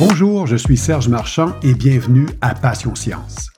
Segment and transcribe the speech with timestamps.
[0.00, 3.50] Bonjour, je suis Serge Marchand et bienvenue à Passion Science.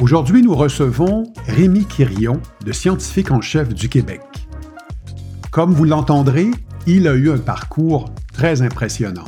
[0.00, 4.20] Aujourd'hui, nous recevons Rémi Quirion, de Scientifique en chef du Québec.
[5.50, 6.52] Comme vous l'entendrez,
[6.86, 9.24] il a eu un parcours très impressionnant.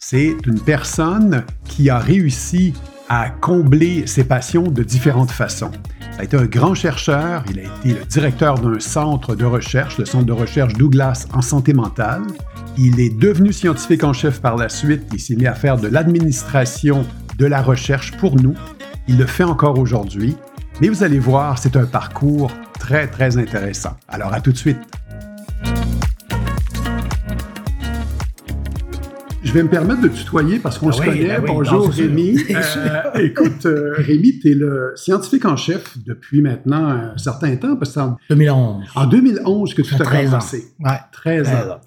[0.00, 2.74] C'est une personne qui a réussi
[3.08, 5.70] à combler ses passions de différentes façons.
[6.14, 9.98] Il a été un grand chercheur, il a été le directeur d'un centre de recherche,
[9.98, 12.22] le centre de recherche Douglas en santé mentale.
[12.76, 15.86] Il est devenu scientifique en chef par la suite, il s'est mis à faire de
[15.88, 17.06] l'administration
[17.38, 18.54] de la recherche pour nous.
[19.06, 20.36] Il le fait encore aujourd'hui,
[20.80, 23.96] mais vous allez voir, c'est un parcours très, très intéressant.
[24.08, 24.78] Alors à tout de suite.
[29.44, 31.38] Je vais me permettre de tutoyer parce qu'on Ah se oui, connaît.
[31.38, 31.88] oui, Bonjour.
[31.90, 32.38] Rémi.
[32.50, 37.76] Euh, écoute, euh, Rémi, tu es le scientifique en chef depuis maintenant un certain temps,
[37.76, 38.84] parce que en, 2011.
[38.96, 40.30] en 2011 que tu as fait 13 ans.
[40.38, 40.64] commencé.
[40.80, 40.98] Ouais.
[41.12, 41.50] 13 ans.
[41.52, 41.80] 13 ans.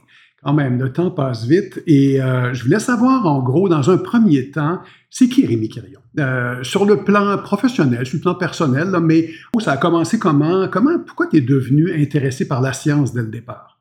[0.44, 1.82] Quand même, le temps passe vite.
[1.88, 4.80] Et euh, je voulais savoir, en gros, dans un premier temps,
[5.10, 6.00] c'est qui Rémi Quirion?
[6.20, 10.18] Euh, sur le plan professionnel, sur le plan personnel, là, mais où ça a commencé
[10.20, 10.68] comment?
[10.68, 13.80] comment pourquoi tu es devenu intéressé par la science dès le départ?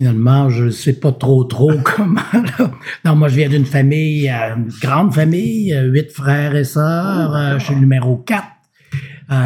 [0.00, 2.20] Finalement, je ne sais pas trop trop comment.
[2.58, 2.70] là.
[3.04, 7.34] Non, moi, je viens d'une famille, euh, une grande famille, huit frères et sœurs.
[7.34, 8.42] euh, je suis le numéro 4.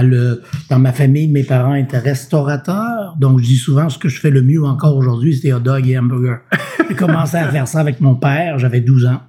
[0.02, 3.16] Le, dans ma famille, mes parents étaient restaurateurs.
[3.18, 5.86] Donc, je dis souvent, ce que je fais le mieux encore aujourd'hui, c'est hot dog
[5.88, 6.40] et hamburger.
[6.88, 8.58] J'ai commencé à faire ça avec mon père.
[8.58, 9.20] J'avais 12 ans.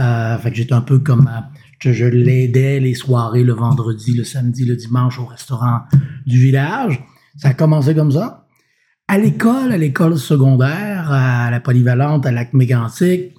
[0.00, 1.28] Euh, fait que j'étais un peu comme...
[1.28, 1.40] euh,
[1.78, 5.80] je, je l'aidais les soirées, le vendredi, le samedi, le dimanche au restaurant
[6.26, 7.00] du village.
[7.36, 8.46] Ça a commencé comme ça.
[9.08, 13.34] À l'école, à l'école secondaire, à la polyvalente, à lac mégantic,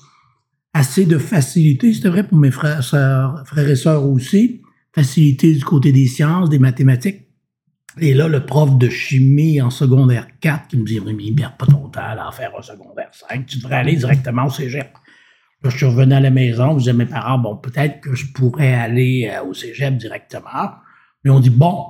[0.73, 1.93] assez de facilité.
[1.93, 4.61] C'était vrai pour mes frères, sœurs, frères et sœurs aussi.
[4.97, 7.27] Facilité du côté des sciences, des mathématiques.
[7.99, 11.67] Et là, le prof de chimie en secondaire 4 qui me dit Rémi, bien pas
[11.67, 14.91] ton temps à faire un secondaire 5, tu devrais aller directement au cégep.
[15.61, 18.15] Là, je suis revenu à la maison, je disais à mes parents, bon, peut-être que
[18.15, 20.71] je pourrais aller euh, au cégep directement.
[21.23, 21.85] Mais on dit, bon,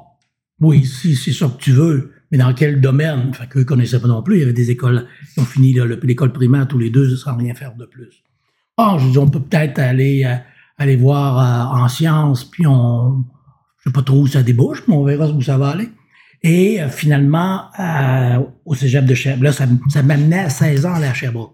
[0.59, 3.33] oui, si c'est ça que tu veux, mais dans quel domaine?
[3.33, 4.36] Fait qu'eux connaissaient pas non plus.
[4.36, 7.53] Il y avait des écoles qui ont fini l'école primaire tous les deux sans rien
[7.53, 8.21] faire de plus.
[8.77, 10.36] Bon, je dis, on peut peut-être aller, euh,
[10.77, 13.26] aller voir euh, en sciences, puis on,
[13.80, 15.89] je sais pas trop où ça débouche, mais on verra où ça va aller.
[16.43, 20.93] Et euh, finalement, euh, au cégep de Sherbrooke, là, ça, ça m'amenait à 16 ans
[20.93, 21.54] à aller à Sherbrooke.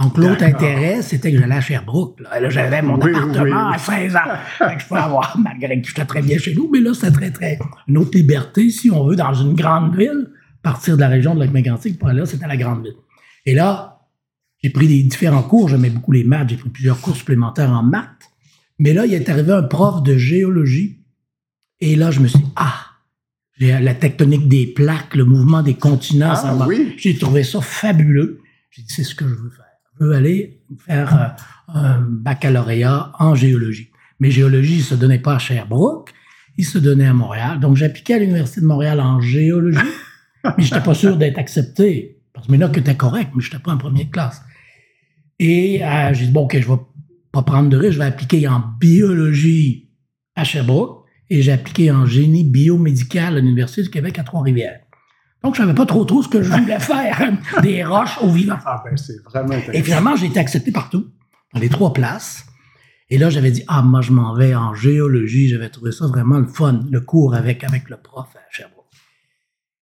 [0.00, 2.20] Donc, l'autre intérêt, c'était que j'allais à Sherbrooke.
[2.20, 3.74] Là, Et là j'avais mon Oui, appartement oui.
[3.74, 4.20] à 16 ans.
[4.58, 7.10] Fait que je pouvais avoir, malgré que j'étais très bien chez nous, mais là, c'était
[7.10, 10.28] très, très, une autre liberté, si on veut, dans une grande ville,
[10.62, 12.94] partir de la région de Lac-Mégantic pour aller là, c'était la grande ville.
[13.44, 14.00] Et là,
[14.62, 17.82] j'ai pris des différents cours, j'aimais beaucoup les maths, j'ai pris plusieurs cours supplémentaires en
[17.82, 18.29] maths.
[18.80, 21.04] Mais là, il est arrivé un prof de géologie.
[21.80, 22.86] Et là, je me suis dit, ah,
[23.60, 26.94] la tectonique des plaques, le mouvement des continents, Ah, ça oui.
[26.96, 28.40] J'ai trouvé ça fabuleux.
[28.70, 29.66] J'ai dit, c'est ce que je veux faire.
[29.98, 31.36] Je veux aller faire
[31.68, 33.90] euh, un baccalauréat en géologie.
[34.18, 36.14] Mais géologie, il se donnait pas à Sherbrooke,
[36.56, 37.60] il se donnait à Montréal.
[37.60, 39.78] Donc, j'appliquais à l'Université de Montréal en géologie,
[40.44, 42.16] mais j'étais pas sûr d'être accepté.
[42.32, 44.40] Parce que mes notes étaient correctes, mais j'étais pas en première classe.
[45.38, 46.78] Et euh, j'ai dit, bon, OK, je vais
[47.32, 49.90] pas prendre de risque, je vais appliquer en biologie
[50.34, 54.80] à Sherbrooke et j'ai appliqué en génie biomédical à l'Université du Québec à Trois-Rivières.
[55.42, 57.32] Donc, je savais pas trop trop ce que je voulais faire,
[57.62, 58.58] des roches au vivant.
[58.64, 59.72] Ah ben, c'est vraiment intéressant.
[59.72, 61.06] Et finalement, j'ai été accepté partout,
[61.54, 62.44] dans les trois places.
[63.08, 65.48] Et là, j'avais dit, ah, moi, je m'en vais en géologie.
[65.48, 68.86] J'avais trouvé ça vraiment le fun, le cours avec, avec le prof à Sherbrooke.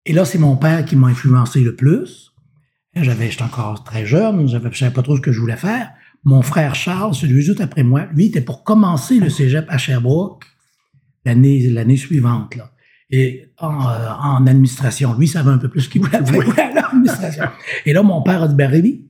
[0.05, 2.33] Et là, c'est mon père qui m'a influencé le plus.
[2.95, 5.91] J'avais, j'étais encore très jeune, je savais pas trop ce que je voulais faire.
[6.25, 10.43] Mon frère Charles, celui juste après moi, lui, était pour commencer le cégep à Sherbrooke
[11.23, 12.71] l'année, l'année suivante, là.
[13.11, 15.13] Et en, euh, en administration.
[15.13, 16.35] Lui, savait un peu plus ce qu'il voulait faire.
[16.35, 17.45] Il voulait aller en administration.
[17.85, 19.07] Et là, mon père a dit, ben, Rémi,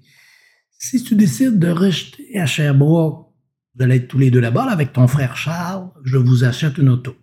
[0.77, 3.27] si tu décides de rejeter à Sherbrooke,
[3.75, 6.77] vous allez être tous les deux là-bas, là, avec ton frère Charles, je vous achète
[6.77, 7.15] une auto.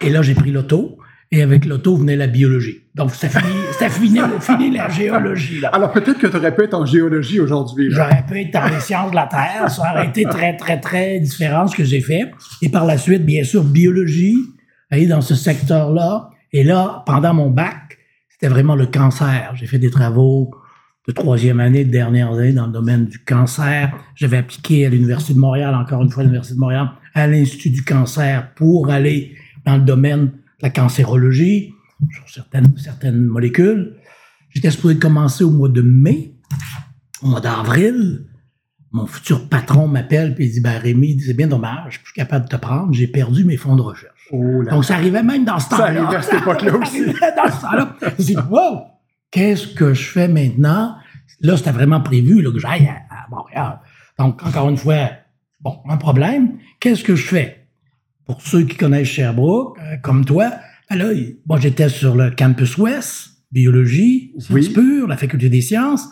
[0.00, 0.98] Et là, j'ai pris l'auto,
[1.32, 2.82] et avec l'auto venait la biologie.
[2.94, 5.68] Donc, ça finit, ça finit, fini la géologie, là.
[5.68, 7.88] Alors peut-être que tu aurais pu être en géologie aujourd'hui.
[7.90, 9.68] J'aurais pu être dans les sciences de la Terre.
[9.70, 12.30] Ça aurait été très, très, très différent ce que j'ai fait.
[12.62, 14.36] Et par la suite, bien sûr, biologie,
[14.90, 16.30] aller dans ce secteur-là.
[16.52, 17.98] Et là, pendant mon bac,
[18.28, 19.52] c'était vraiment le cancer.
[19.54, 20.52] J'ai fait des travaux
[21.08, 23.92] de troisième année, de dernière année dans le domaine du cancer.
[24.14, 27.70] J'avais appliqué à l'Université de Montréal, encore une fois, à l'Université de Montréal, à l'Institut
[27.70, 30.30] du cancer pour aller dans le domaine
[30.60, 31.72] la cancérologie,
[32.14, 33.96] sur certaines, certaines molécules.
[34.50, 36.34] J'étais supposé commencer au mois de mai.
[37.22, 38.26] Au mois d'avril,
[38.92, 42.12] mon futur patron m'appelle et il dit ben Rémi, c'est bien dommage, je suis plus
[42.12, 44.28] capable de te prendre, j'ai perdu mes fonds de recherche.
[44.32, 46.02] Oh Donc ça arrivait même dans ce Ça temps-là.
[46.02, 46.98] arrivait à cette époque-là aussi.
[46.98, 47.96] Ça arrivait dans ce temps-là.
[48.18, 48.82] Je dit wow,
[49.30, 50.96] qu'est-ce que je fais maintenant?
[51.40, 53.80] Là, c'était vraiment prévu là, que j'aille à, à Montréal.
[54.18, 55.10] Donc, encore une fois,
[55.60, 56.58] bon, un problème.
[56.80, 57.65] Qu'est-ce que je fais?
[58.26, 60.52] Pour ceux qui connaissent Sherbrooke, euh, comme toi,
[60.90, 61.06] ben là,
[61.46, 66.08] moi, j'étais sur le campus ouest, biologie, sciences pures, la faculté des sciences.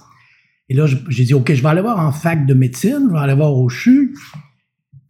[0.68, 3.20] Et là, j'ai dit, OK, je vais aller voir en fac de médecine, je vais
[3.20, 4.14] aller voir au CHU,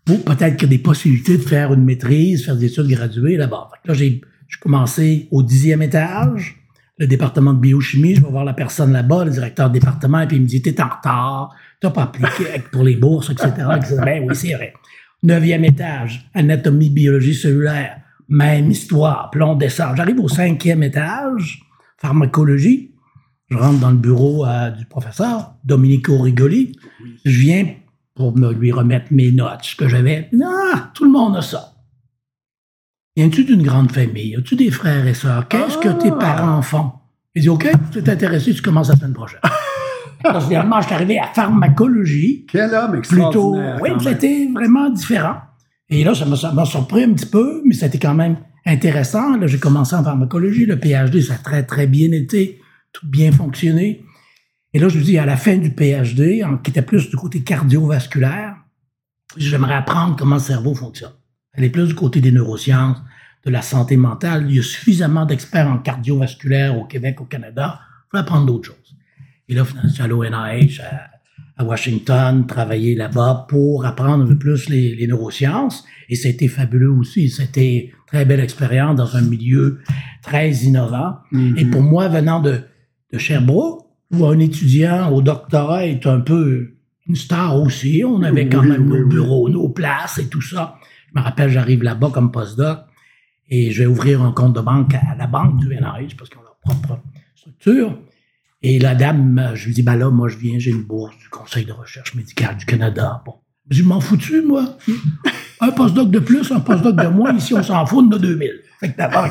[0.04, 3.36] pour peut-être qu'il y a des possibilités de faire une maîtrise, faire des études graduées
[3.36, 3.68] là-bas.
[3.84, 4.20] Là, j'ai
[4.60, 6.56] commencé au dixième étage,
[6.98, 10.26] le département de biochimie, je vais voir la personne là-bas, le directeur de département, et
[10.26, 13.50] puis il me dit, t'es en retard, t'as pas appliqué pour les bourses, etc.
[14.04, 14.74] Ben oui, c'est vrai.
[15.24, 19.96] Neuvième étage, anatomie, biologie cellulaire, même histoire, puis on descend.
[19.96, 21.62] J'arrive au cinquième étage,
[21.96, 22.94] pharmacologie,
[23.50, 26.78] je rentre dans le bureau euh, du professeur, Domenico Rigoli.
[27.24, 27.74] Je viens
[28.14, 30.30] pour me lui remettre mes notes, ce que j'avais.
[30.44, 31.72] Ah, tout le monde a ça.
[33.16, 34.36] Viens-tu d'une grande famille?
[34.36, 35.48] As-tu des frères et sœurs?
[35.48, 36.18] Qu'est-ce que tes ah!
[36.18, 36.92] parents font?
[37.34, 39.40] Il dit, OK, tu es intéressé, tu commences la semaine prochaine.
[40.46, 42.46] Finalement, je suis arrivé à pharmacologie.
[42.50, 43.76] Quel homme extraordinaire.
[43.76, 45.36] Plutôt, oui, c'était vraiment différent.
[45.90, 48.36] Et là, ça m'a surpris un petit peu, mais c'était quand même
[48.66, 49.36] intéressant.
[49.36, 50.66] Là, j'ai commencé en pharmacologie.
[50.66, 52.60] Le PhD, ça a très, très bien été
[52.92, 54.04] tout bien fonctionné.
[54.72, 57.42] Et là, je me dis, à la fin du PhD, qui était plus du côté
[57.42, 58.56] cardiovasculaire,
[59.36, 61.12] j'aimerais apprendre comment le cerveau fonctionne.
[61.52, 62.96] Elle est plus du côté des neurosciences,
[63.44, 64.46] de la santé mentale.
[64.48, 67.80] Il y a suffisamment d'experts en cardiovasculaire au Québec, au Canada.
[67.80, 68.83] Il faut apprendre d'autres choses.
[69.48, 71.10] Et là, je suis allé au NIH à,
[71.64, 75.84] Washington, travailler là-bas pour apprendre un peu plus les, neurosciences.
[76.08, 77.28] Et c'était fabuleux aussi.
[77.28, 79.78] C'était très belle expérience dans un milieu
[80.22, 81.18] très innovant.
[81.32, 81.58] Mm-hmm.
[81.58, 82.60] Et pour moi, venant de,
[83.12, 86.74] de Sherbrooke, où un étudiant au doctorat est un peu
[87.06, 88.02] une star aussi.
[88.06, 90.76] On avait quand même nos bureaux, nos places et tout ça.
[91.08, 92.80] Je me rappelle, j'arrive là-bas comme postdoc
[93.48, 96.38] et je vais ouvrir un compte de banque à la banque du NRH parce qu'ils
[96.38, 97.00] ont leur propre
[97.34, 97.98] structure.
[98.66, 101.28] Et la dame, je lui dis, ben là, moi, je viens, j'ai une bourse du
[101.28, 103.22] Conseil de recherche médicale du Canada.
[103.26, 103.34] Bon.
[103.68, 104.78] Je m'en foutu, moi?
[105.60, 107.36] Un postdoc de plus, un postdoc de moins.
[107.36, 108.50] Ici, on s'en fout de 2000.
[108.80, 109.26] Fait que d'abord,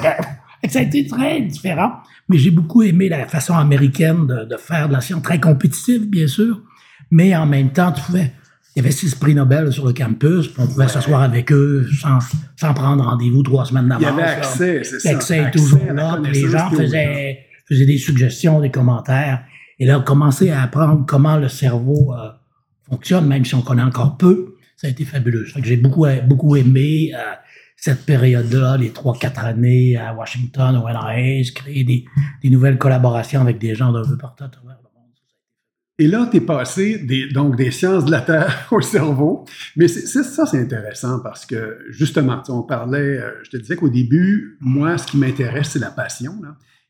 [0.69, 1.93] ça a été très différent,
[2.29, 6.27] mais j'ai beaucoup aimé la façon américaine de, faire de la science, très compétitive, bien
[6.27, 6.61] sûr,
[7.09, 8.31] mais en même temps, tu pouvais,
[8.75, 12.19] il y avait six prix Nobel sur le campus, on pouvait s'asseoir avec eux sans,
[12.55, 14.03] sans prendre rendez-vous trois semaines d'avance.
[14.03, 15.11] Il y avait accès, c'est ça.
[15.11, 19.43] L'accès est toujours là, les gens faisaient, faisaient des suggestions, des commentaires,
[19.79, 22.29] et là, commencer à apprendre comment le cerveau euh,
[22.89, 25.45] fonctionne, même si on connaît encore peu, ça a été fabuleux.
[25.63, 27.11] J'ai beaucoup, beaucoup aimé.
[27.15, 27.19] Euh,
[27.75, 33.59] cette période-là, les trois, quatre années à Washington, au NIH, créer des, nouvelles collaborations avec
[33.59, 35.11] des gens d'un peu partout à travers le monde.
[35.99, 39.43] Et là, tu es passé des, donc des sciences de la Terre au cerveau.
[39.75, 44.57] Mais ça, c'est intéressant parce que, justement, on parlait, euh, je te disais qu'au début,
[44.61, 46.39] moi, ce qui m'intéresse, c'est la passion.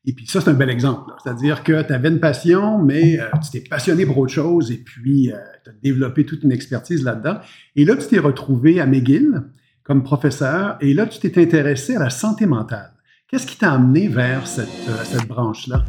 [0.05, 1.11] Et puis ça, c'est un bel exemple.
[1.23, 4.77] C'est-à-dire que tu avais une passion, mais euh, tu t'es passionné pour autre chose et
[4.77, 7.37] puis euh, tu as développé toute une expertise là-dedans.
[7.75, 9.43] Et là, tu t'es retrouvé à McGill
[9.83, 12.93] comme professeur, et là, tu t'es intéressé à la santé mentale.
[13.27, 15.83] Qu'est-ce qui t'a amené vers cette, euh, cette branche-là?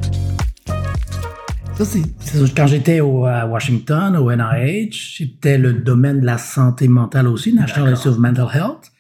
[1.77, 2.03] Ça, c'est,
[2.57, 7.53] quand j'étais au, à Washington, au NIH, c'était le domaine de la santé mentale aussi,
[7.53, 8.93] National Institute of Mental Health.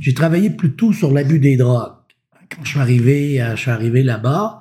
[0.00, 1.93] J'ai travaillé plutôt sur l'abus des drogues.
[2.56, 4.60] Quand je suis arrivé, euh, je suis arrivé là-bas,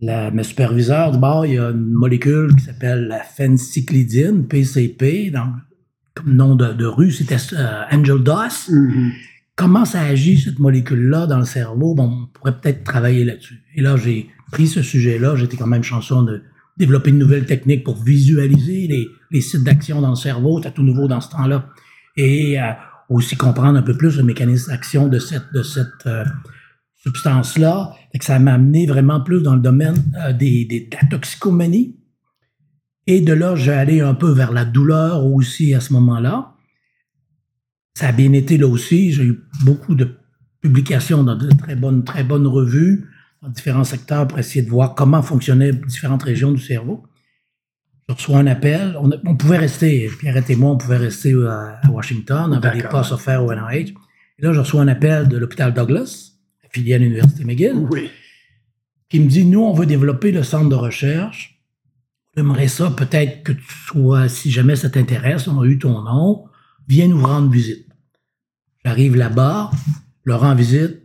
[0.00, 5.54] la, mes superviseurs, d'abord, il y a une molécule qui s'appelle la phencyclidine, PCP, donc
[6.14, 8.70] comme nom de, rue, c'était euh, Angel Doss.
[8.70, 9.12] Mm-hmm.
[9.56, 11.94] Comment ça agit, cette molécule-là, dans le cerveau?
[11.94, 13.62] Bon, on pourrait peut-être travailler là-dessus.
[13.74, 15.36] Et là, j'ai pris ce sujet-là.
[15.36, 16.42] J'étais quand même chanceux de
[16.76, 20.58] développer une nouvelle technique pour visualiser les, les sites d'action dans le cerveau.
[20.58, 21.68] C'était tout nouveau dans ce temps-là.
[22.16, 22.72] Et euh,
[23.08, 26.24] aussi comprendre un peu plus le mécanisme d'action de cette, de cette euh,
[27.04, 27.94] substance-là.
[28.20, 29.96] Ça m'a amené vraiment plus dans le domaine
[30.38, 31.96] des, des, de la toxicomanie
[33.06, 36.54] et de là, j'ai allé un peu vers la douleur aussi à ce moment-là.
[37.94, 39.12] Ça a bien été là aussi.
[39.12, 40.16] J'ai eu beaucoup de
[40.60, 43.06] publications dans de très bonnes, très bonnes revues
[43.42, 47.04] dans différents secteurs pour essayer de voir comment fonctionnaient différentes régions du cerveau.
[48.08, 48.96] Je reçois un appel.
[48.98, 52.50] On, pouvait rester, Pierre et moi, on pouvait rester à, Washington.
[52.50, 53.94] On avait des postes offerts au NIH.
[54.38, 56.32] Et là, je reçois un appel de l'hôpital Douglas,
[56.74, 58.10] affilié à l'Université McGill, oui.
[59.08, 61.54] qui me dit, nous, on veut développer le centre de recherche
[62.36, 66.46] J'aimerais ça, peut-être que tu sois, si jamais ça t'intéresse, on a eu ton nom,
[66.88, 67.86] viens nous rendre visite.
[68.84, 69.70] J'arrive là-bas,
[70.24, 71.02] leur rends visite.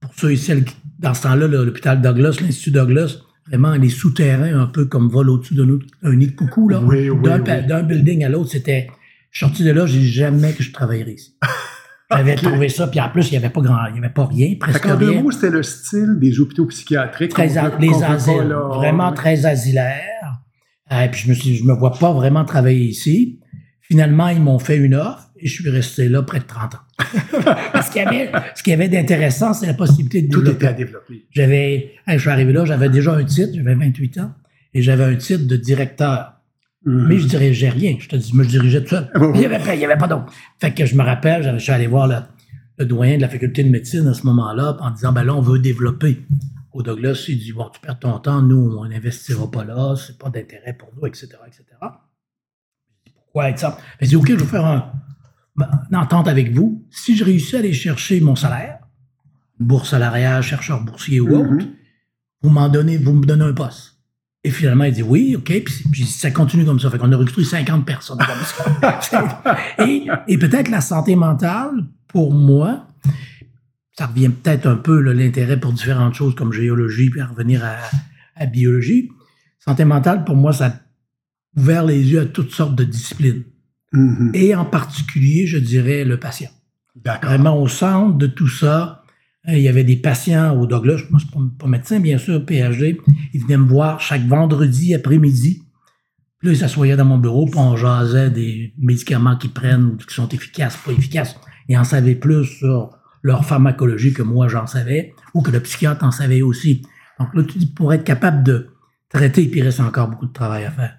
[0.00, 3.16] Pour ceux et celles qui, dans ce temps-là, l'hôpital Douglas, l'Institut Douglas,
[3.48, 6.80] vraiment les souterrains, un peu comme vol au-dessus d'un nid de coucou, là.
[6.80, 8.88] d'un, building à l'autre, c'était.
[9.32, 11.36] Je suis sorti de là, j'ai jamais que je travaillerais ici.
[12.10, 14.26] J'avais trouvé ça, puis en plus, il n'y avait pas grand, il n'y avait pas
[14.26, 17.32] rien, presque en deux mots, c'était le style des hôpitaux psychiatriques.
[17.32, 17.48] Très,
[17.80, 20.42] les asiles, vraiment très asilaires.
[20.90, 23.40] Et puis je me suis, je me vois pas vraiment travailler ici.
[23.80, 26.78] Finalement, ils m'ont fait une offre et je suis resté là près de 30 ans.
[27.72, 30.64] Parce qu'il y avait, ce qu'il y avait d'intéressant, c'est la possibilité de Tout développer.
[30.64, 31.26] était à développer.
[31.30, 34.32] J'avais, hey, je suis arrivé là, j'avais déjà un titre, j'avais 28 ans,
[34.74, 36.35] et j'avais un titre de directeur.
[36.86, 37.06] Mhm.
[37.08, 37.96] Mais je dirigeais rien.
[37.98, 39.10] Je te dis, moi, je dirigeais tout seul.
[39.34, 40.32] Il n'y avait, pas- il y avait pas d'autre.
[40.60, 42.16] Fait que je me rappelle, je suis allé voir le,
[42.78, 45.40] le doyen de la faculté de médecine à ce moment-là en disant, ben là, on
[45.40, 46.24] veut développer.
[46.72, 50.16] Au Douglas, il dit, bon, tu perds ton temps, nous, on n'investira pas là, c'est
[50.18, 51.64] pas d'intérêt pour nous, etc., etc.
[53.24, 53.78] Pourquoi être ça?
[54.00, 54.92] Il dit, OK, je vais faire un-
[55.90, 56.86] une entente avec vous.
[56.90, 58.78] Si je réussis à aller chercher mon salaire,
[59.58, 61.68] bourse salariale, chercheur boursier ou autre, Mhm.
[62.42, 63.95] vous m'en donnez, vous me donnez un poste.
[64.46, 65.52] Et finalement, il dit oui, OK.
[65.90, 66.88] Puis, ça continue comme ça.
[66.88, 69.42] Fait qu'on a recruté 50 personnes comme ça.
[69.84, 72.86] et et peut-être la santé mentale, pour moi,
[73.98, 77.76] ça revient peut-être un peu l'intérêt pour différentes choses comme géologie, puis à revenir à,
[78.36, 79.10] à biologie.
[79.58, 80.72] Santé mentale, pour moi, ça a
[81.56, 83.42] ouvert les yeux à toutes sortes de disciplines.
[83.92, 84.30] Mhm.
[84.34, 86.50] Et en particulier, je dirais, le patient
[87.22, 89.02] vraiment au centre de tout ça.
[89.48, 92.44] Euh, Il y avait des patients au Douglas, moi je suis pas, médecin bien sûr,
[92.44, 92.98] PhD,
[93.32, 95.62] ils venaient me voir chaque vendredi après-midi.
[96.42, 100.28] Là, ils s'assoyaient dans mon bureau, puis on jasait des médicaments qu'ils prennent, qui sont
[100.28, 101.36] efficaces, pas efficaces.
[101.68, 102.90] Ils en savaient plus sur
[103.22, 106.82] leur pharmacologie que moi j'en savais, ou que le psychiatre en savait aussi.
[107.18, 108.68] Donc là, tu dis, pour être capable de
[109.08, 110.96] traiter, puis il reste encore beaucoup de travail à faire.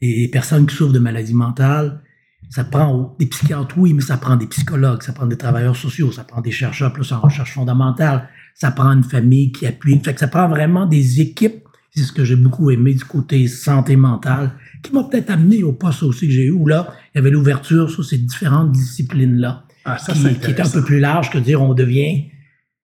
[0.00, 2.02] Et les personnes qui souffrent de maladies mentales,
[2.50, 6.12] ça prend des psychiatres, oui, mais ça prend des psychologues, ça prend des travailleurs sociaux,
[6.12, 9.98] ça prend des chercheurs plus en recherche fondamentale, ça prend une famille qui appuie.
[10.00, 11.64] Fait que ça prend vraiment des équipes.
[11.90, 14.52] C'est ce que j'ai beaucoup aimé du côté santé mentale,
[14.82, 17.30] qui m'a peut-être amené au poste aussi que j'ai eu, où là, il y avait
[17.30, 21.60] l'ouverture sur ces différentes disciplines-là, Ah, ça, qui, est un peu plus large que dire
[21.60, 22.30] on devient,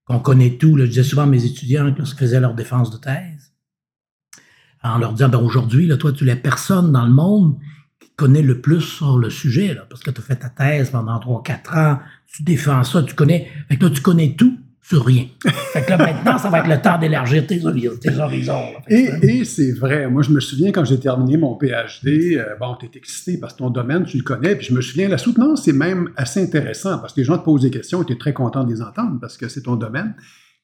[0.07, 0.77] qu'on connaît tout.
[0.77, 3.53] Là, je disais souvent à mes étudiants lorsqu'ils faisaient leur défense de thèse,
[4.83, 7.57] en leur disant, ben aujourd'hui, là, toi, tu es la personne dans le monde
[8.17, 10.91] qui connaît le plus sur le sujet, là, parce que tu as fait ta thèse
[10.91, 13.49] pendant 3-4 ans, tu défends ça, tu connais.
[13.69, 15.25] Fait que là, tu connais tout sur rien.
[15.73, 18.67] Fait que là, maintenant, ça va être le temps d'élargir tes, hori- tes horizons.
[19.23, 20.09] et c'est vrai.
[20.11, 23.55] Moi, je me souviens quand j'ai terminé mon PhD, euh, bon, tu es excité parce
[23.55, 24.55] que ton domaine, tu le connais.
[24.57, 27.45] Puis je me souviens, la soutenance, c'est même assez intéressant parce que les gens te
[27.45, 29.77] posent des questions et tu es très content de les entendre parce que c'est ton
[29.77, 30.15] domaine.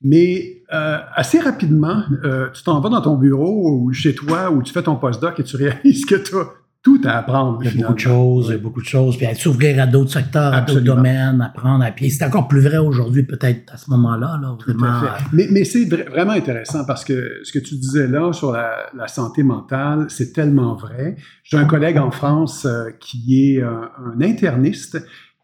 [0.02, 4.62] Mais euh, assez rapidement, euh, tu t'en vas dans ton bureau ou chez toi où
[4.62, 6.46] tu fais ton postdoc et tu réalises que tu as
[6.82, 7.60] tout à apprendre.
[7.62, 9.16] Il y a beaucoup de choses, il y a beaucoup de choses.
[9.18, 12.08] Puis à s'ouvrir à d'autres secteurs, à d'autres domaines, apprendre à pied.
[12.08, 14.38] C'est encore plus vrai aujourd'hui, peut-être, à ce moment-là.
[14.40, 15.00] Là, Tout à vraiment.
[15.00, 15.24] fait.
[15.32, 18.70] Mais, mais c'est vra- vraiment intéressant parce que ce que tu disais là sur la,
[18.96, 21.16] la santé mentale, c'est tellement vrai.
[21.44, 24.98] J'ai un collègue en France euh, qui est un, un interniste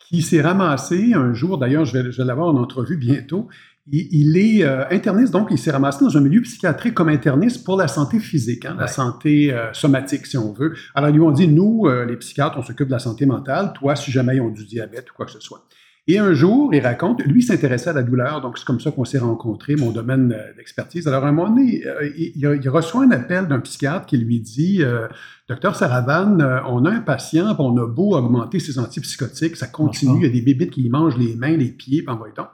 [0.09, 3.49] qui s'est ramassé un jour, d'ailleurs, je vais, je vais l'avoir en entrevue bientôt.
[3.91, 7.65] Il, il est euh, interniste, donc il s'est ramassé dans un milieu psychiatrique comme interniste
[7.65, 10.75] pour la santé physique, hein, la santé euh, somatique, si on veut.
[10.95, 13.73] Alors, ils lui ont dit, nous, euh, les psychiatres, on s'occupe de la santé mentale,
[13.75, 15.67] toi, si jamais ils ont du diabète ou quoi que ce soit.
[16.09, 19.05] Et un jour, il raconte, lui s'intéressait à la douleur, donc c'est comme ça qu'on
[19.05, 21.09] s'est rencontrés, mon domaine euh, d'expertise.
[21.09, 24.85] Alors, à un moment donné, euh, il, reçoit un appel d'un psychiatre qui lui dit
[24.85, 25.09] euh,
[25.49, 26.39] Docteur Saravan,
[26.69, 30.33] on a un patient, on a beau augmenter ses antipsychotiques, ça continue, il y a
[30.33, 32.49] des bébites qui lui mangent les mains, les pieds, puis envoie donc.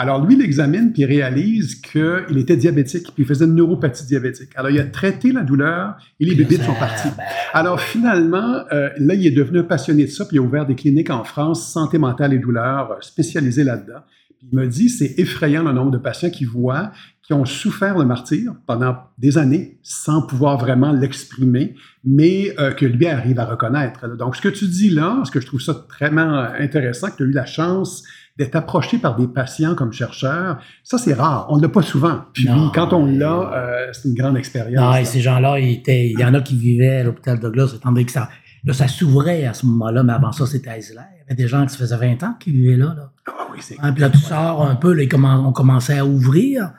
[0.00, 4.06] Alors, lui, il l'examine, puis il réalise qu'il était diabétique, puis il faisait une neuropathie
[4.06, 4.50] diabétique.
[4.54, 7.08] Alors, il a traité la douleur et les bébites sont parties.
[7.16, 10.66] ben, Alors finalement, euh, là, il est devenu passionné de ça, puis il a ouvert
[10.66, 13.98] des cliniques en France, santé mentale et douleur, euh, spécialisées là-dedans.
[14.38, 17.98] Puis il m'a dit, c'est effrayant le nombre de patients qui voient, qui ont souffert
[17.98, 21.74] le martyr pendant des années sans pouvoir vraiment l'exprimer,
[22.04, 24.16] mais euh, que lui arrive à reconnaître.
[24.16, 27.22] Donc ce que tu dis là, ce que je trouve ça vraiment intéressant, que tu
[27.24, 28.04] as eu la chance
[28.38, 32.20] d'être approché par des patients comme chercheurs, ça c'est rare, on ne l'a pas souvent.
[32.32, 32.70] Puis Non.
[32.72, 34.80] quand on l'a, euh, c'est une grande expérience.
[34.80, 37.74] Non, et ces gens-là, ils étaient- il y en a qui vivaient à l'hôpital Douglas,
[37.84, 38.28] donné que ça,
[38.64, 41.02] là, ça s'ouvrait à ce moment-là, mais avant ça, c'était à Isla.
[41.14, 42.94] Il y avait des gens qui se faisaient 20 ans qui vivaient là.
[42.96, 43.10] là.
[43.26, 45.04] Ah oui, c'est Hein, puis là, tu sors un peu, là,
[45.44, 46.70] on commençait à ouvrir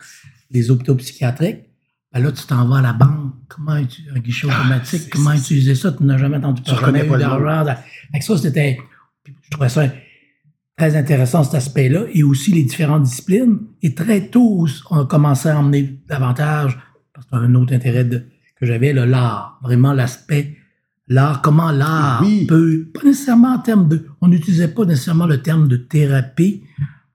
[0.51, 1.65] les hôpitaux psychiatriques.
[2.13, 3.33] Ben là, tu t'en vas à la banque.
[3.49, 3.83] Comment un
[4.19, 5.03] guichet automatique?
[5.05, 5.91] Ah, comment utiliser ça?
[5.91, 7.65] Tu n'as jamais entendu parler, d'argent.
[8.11, 8.79] Fait que ça, c'était.
[9.27, 9.83] Je trouvais ça
[10.79, 12.05] très intéressant, cet aspect-là.
[12.13, 13.59] Et aussi les différentes disciplines.
[13.83, 16.79] Et très tôt, on a commencé à emmener davantage,
[17.13, 18.23] parce que c'est un autre intérêt de-
[18.59, 19.59] que j'avais, l'art.
[19.61, 20.55] Vraiment l'aspect.
[21.07, 22.45] L'art, comment l'art Oui.
[22.47, 26.63] peut, pas nécessairement en termes de, on n'utilisait pas nécessairement le terme de thérapie,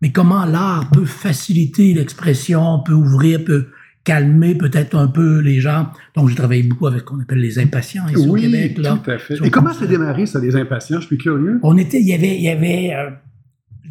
[0.02, 3.68] mais comment l'art peut faciliter l'expression, peut ouvrir, peut
[4.02, 5.88] calmer peut-être un peu les gens.
[6.14, 8.76] Donc, j'ai travaillé beaucoup avec ce qu'on appelle les impatients ici au Oui, Québec.
[8.78, 8.98] Là.
[9.02, 9.36] tout à fait.
[9.42, 11.00] Et comment ça a démarré, ça, les impatients?
[11.00, 11.58] Je suis curieux.
[11.62, 13.10] On était, il y avait, il y avait, euh,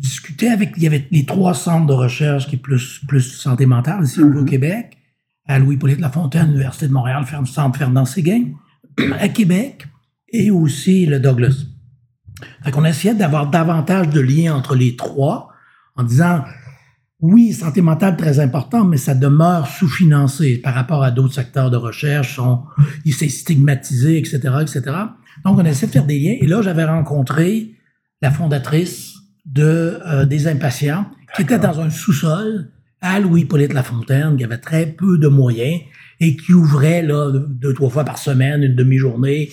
[0.04, 3.66] discutais avec, il y avait les trois centres de recherche qui est plus, plus santé
[3.66, 4.38] mentale ici Mhm.
[4.38, 4.98] au Québec,
[5.48, 8.44] à Louis-Polyte Lafontaine, l'Université de Montréal, Fer- Centre Ferdinand Séguin,
[9.20, 9.88] à Québec,
[10.32, 11.56] et aussi le Douglas.
[12.64, 15.50] Fait qu'on essayait d'avoir davantage de liens entre les trois
[15.96, 16.44] en disant,
[17.20, 21.78] oui, santé mentale très important, mais ça demeure sous-financé par rapport à d'autres secteurs de
[21.78, 22.64] recherche, sont,
[23.06, 24.82] il s'est stigmatisé, etc., etc.
[25.46, 26.36] Donc, on essaie de faire des liens.
[26.42, 27.76] Et là, j'avais rencontré
[28.22, 29.14] la fondatrice
[29.46, 32.70] de euh, des impatients, qui était dans un sous-sol
[33.02, 35.82] à Louis-Polyte Lafontaine, qui avait très peu de moyens
[36.20, 39.50] et qui ouvrait là deux trois fois par semaine une demi-journée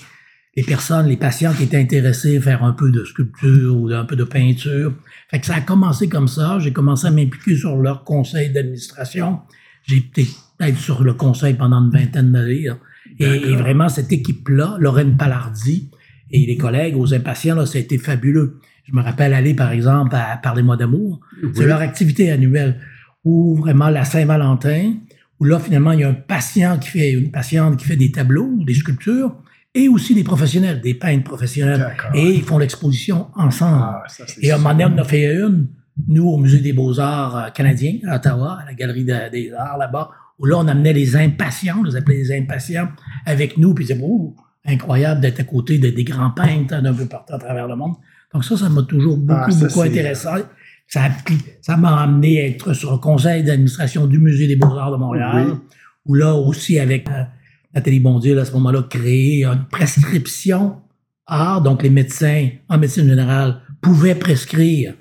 [0.57, 4.05] les personnes, les patients qui étaient intéressés à faire un peu de sculpture ou un
[4.05, 4.93] peu de peinture.
[5.31, 6.59] Fait que ça a commencé comme ça.
[6.59, 9.41] J'ai commencé à m'impliquer sur leur conseil d'administration.
[9.87, 10.27] J'ai été
[10.59, 12.69] peut-être sur le conseil pendant une vingtaine d'années.
[13.19, 15.91] Et, vraiment, cette équipe-là, Lorraine Palardi
[16.31, 18.61] et les collègues aux impatients, là, ça a été fabuleux.
[18.91, 21.21] Je me rappelle aller, par exemple, à Parler-moi d'amour.
[21.55, 22.81] C'est leur activité annuelle.
[23.25, 24.95] Ou vraiment la Saint-Valentin,
[25.39, 28.11] où là, finalement, il y a un patient qui fait, une patiente qui fait des
[28.11, 29.37] tableaux, des sculptures
[29.75, 31.95] et aussi des professionnels, des peintres professionnels.
[32.15, 33.83] Et ils font l'exposition ensemble.
[33.83, 34.03] Ah,
[34.41, 35.69] et à un moment donné, on a fait une,
[36.09, 40.11] nous, au Musée des Beaux-Arts euh, canadiens, à Ottawa, à la Galerie des Arts là-bas,
[40.39, 42.89] où là, on amenait les impatients, on les appelait les impatients,
[43.27, 46.95] avec nous, puis ils disaient, oh, incroyable d'être à côté de, des grands peintres d'un
[46.95, 47.95] peu partout à travers le monde.
[48.33, 50.29] Donc ça, ça m'a toujours beaucoup, ah, beaucoup intéressé.
[50.87, 51.09] Ça,
[51.61, 55.57] ça m'a amené à être sur le conseil d'administration du Musée des Beaux-Arts de Montréal,
[56.07, 57.09] où là aussi, avec...
[57.09, 57.25] Euh,
[57.75, 60.77] Nathalie Bondier, à ce moment-là, créé une prescription
[61.27, 61.63] art.
[61.63, 64.95] Donc, les médecins, en médecine générale, pouvaient prescrire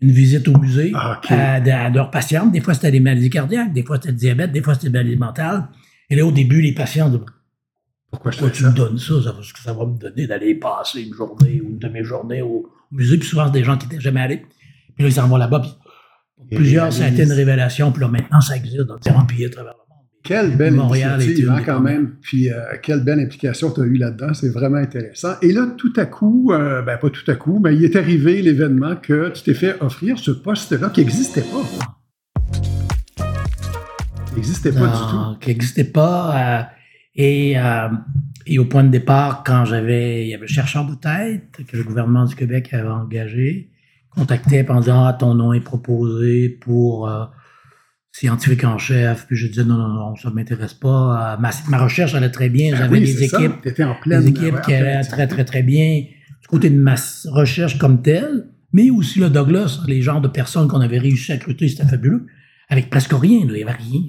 [0.00, 2.46] une visite au musée ah, à, leurs patients.
[2.46, 4.98] Des fois, c'était des maladies cardiaques, des fois, c'était le diabète, des fois, c'était des
[4.98, 5.68] maladies mentales.
[6.10, 7.10] Et là, au début, les patients
[8.14, 9.14] Pourquoi, je tu me donnes ça?
[9.22, 12.70] ça Parce que ça va me donner d'aller passer une journée ou une demi-journée au,
[12.92, 13.18] musée.
[13.18, 14.46] Puis souvent, c'est des gens qui n'étaient jamais allés.
[14.94, 15.60] Puis là, ils s'en vont là-bas.
[15.60, 17.90] Puis plusieurs, ça a été une révélation.
[17.90, 19.74] Puis là, maintenant, ça existe dans différents pays à travers
[20.22, 22.14] quelle belle initiative, hein, quand même.
[22.22, 24.32] Puis euh, quelle belle implication tu as eu là-dedans.
[24.32, 25.34] C'est vraiment intéressant.
[25.42, 28.40] Et là, tout à coup, euh, ben pas tout à coup, mais il est arrivé
[28.40, 31.62] l'événement que tu t'es fait offrir ce poste-là qui n'existait pas.
[34.28, 35.40] Qui n'existait pas du tout.
[35.40, 36.36] Qui n'existait pas.
[36.36, 36.62] Euh,
[37.16, 37.56] et,
[38.46, 41.76] et, au point de départ, quand j'avais, il y avait le chercheur de tête que
[41.76, 43.70] le gouvernement du Québec avait engagé,
[44.10, 47.08] contactait en disant, ah, ton nom est proposé pour
[48.10, 51.36] scientifique en chef, puis je disais non, non, non, ça ne m'intéresse pas.
[51.40, 54.72] Ma, ma, recherche allait très bien, ben j'avais des équipes, en pleine, des équipes qui
[54.72, 56.04] allaient très, très, très bien
[56.44, 56.94] du côté de ma
[57.30, 61.36] recherche comme telle, mais aussi le Douglas, les genres de personnes qu'on avait réussi à
[61.36, 62.26] recruter, c'était fabuleux,
[62.68, 64.02] avec presque rien, il n'y avait rien.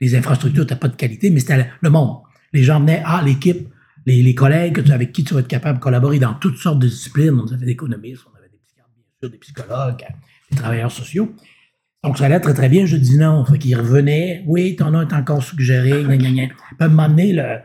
[0.00, 2.16] Les infrastructures n'étaient pas de qualité, mais c'était le monde.
[2.52, 3.68] Les gens venaient, ah, l'équipe,
[4.06, 7.34] les, collègues avec qui tu vas être capable de collaborer dans toutes sortes de disciplines.
[7.34, 10.04] On avait des économistes, on avait des psychiatres, bien sûr, des psychologues,
[10.50, 11.34] des travailleurs sociaux.
[12.02, 12.86] Donc, ça allait très, très bien.
[12.86, 13.44] Je dis non.
[13.44, 14.42] Fait qu'il revenait.
[14.46, 16.02] Oui, ton nom est encore suggéré.
[16.02, 16.48] Gna, gna, gna.
[16.78, 17.58] Le,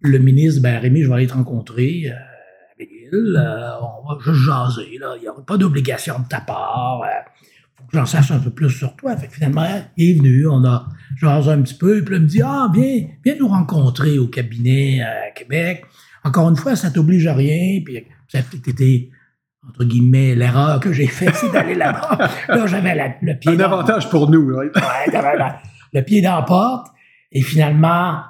[0.00, 2.04] le ministre, ben, Rémi, je vais aller te rencontrer.
[2.06, 2.14] Euh,
[3.12, 4.98] euh, on va juste jaser.
[4.98, 5.14] Là.
[5.16, 7.02] Il n'y aura pas d'obligation de ta part.
[7.04, 7.22] Il euh,
[7.76, 9.16] faut que j'en sache un peu plus sur toi.
[9.16, 10.48] Fait que finalement, il est venu.
[10.48, 12.02] On a jasé un petit peu.
[12.04, 15.84] Puis il me dit Ah, viens, viens nous rencontrer au cabinet à Québec.
[16.24, 17.80] Encore une fois, ça t'oblige à rien.
[17.84, 19.10] Puis ça été
[19.68, 22.30] entre guillemets, l'erreur que j'ai faite, c'est d'aller là-bas.
[22.48, 23.50] Là, j'avais le pied.
[23.50, 24.66] Un avantage pour nous, oui.
[24.66, 25.48] ouais,
[25.92, 26.88] le pied dans la porte.
[27.32, 28.20] Et finalement,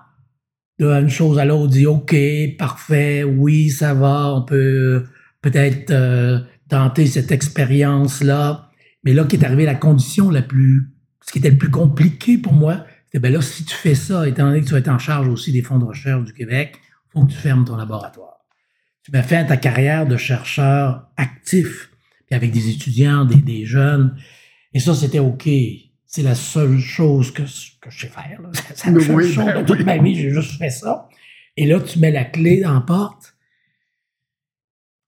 [0.78, 2.16] d'une chose à l'autre, dit OK,
[2.58, 5.04] parfait, oui, ça va, on peut
[5.42, 8.70] peut-être euh, tenter cette expérience-là.
[9.04, 10.95] Mais là, qui est arrivé la condition la plus.
[11.26, 14.28] Ce qui était le plus compliqué pour moi, c'était ben là, si tu fais ça,
[14.28, 16.78] étant donné que tu vas être en charge aussi des fonds de recherche du Québec,
[16.78, 18.36] il faut que tu fermes ton laboratoire
[19.06, 21.90] tu m'as fait ta carrière de chercheur actif,
[22.26, 24.16] puis avec des étudiants, des, jeunes.
[24.74, 25.48] Et ça, c'était OK.
[26.06, 28.40] C'est la seule chose que, que je sais faire.
[28.52, 31.08] C'est la seule chose ben de toute ma vie, j'ai juste fait ça.
[31.56, 33.35] Et là, tu mets la clé dans la porte.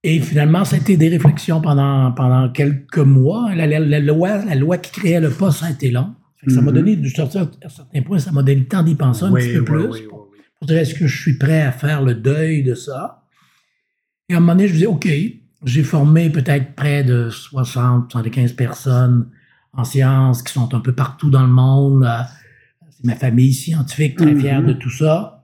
[0.05, 3.53] Et finalement, ça a été des réflexions pendant, pendant quelques mois.
[3.55, 3.67] La,
[4.01, 6.15] loi, la loi qui créait le poste, ça a été long.
[6.47, 6.75] Ça m'a mm-hmm.
[6.75, 9.55] donné, du sortir à certains points, ça m'a donné le temps d'y penser un petit
[9.55, 10.09] peu plus.
[10.09, 13.25] pour dire, est-ce que je suis prêt à faire le deuil de ça?
[14.29, 15.09] Et à un moment donné, je me disais, OK,
[15.65, 19.29] j'ai formé peut-être près de 60, 75 personnes
[19.73, 22.05] en sciences qui sont un peu partout dans le monde.
[22.05, 22.23] Euh,
[22.91, 25.38] c'est ma famille scientifique, très fière de tout ça.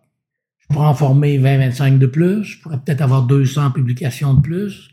[0.69, 2.45] Je pourrais en former 20, 25 de plus.
[2.45, 4.91] Je pourrais peut-être avoir 200 publications de plus.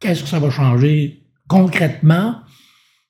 [0.00, 2.36] Qu'est-ce que ça va changer concrètement?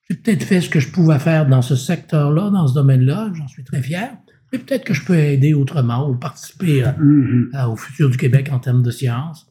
[0.09, 3.31] J'ai peut-être fait ce que je pouvais faire dans ce secteur-là, dans ce domaine-là.
[3.35, 4.17] J'en suis très fier.
[4.53, 7.67] Mais peut-être que je peux aider autrement ou participer mm-hmm.
[7.67, 9.47] au futur du Québec en termes de sciences.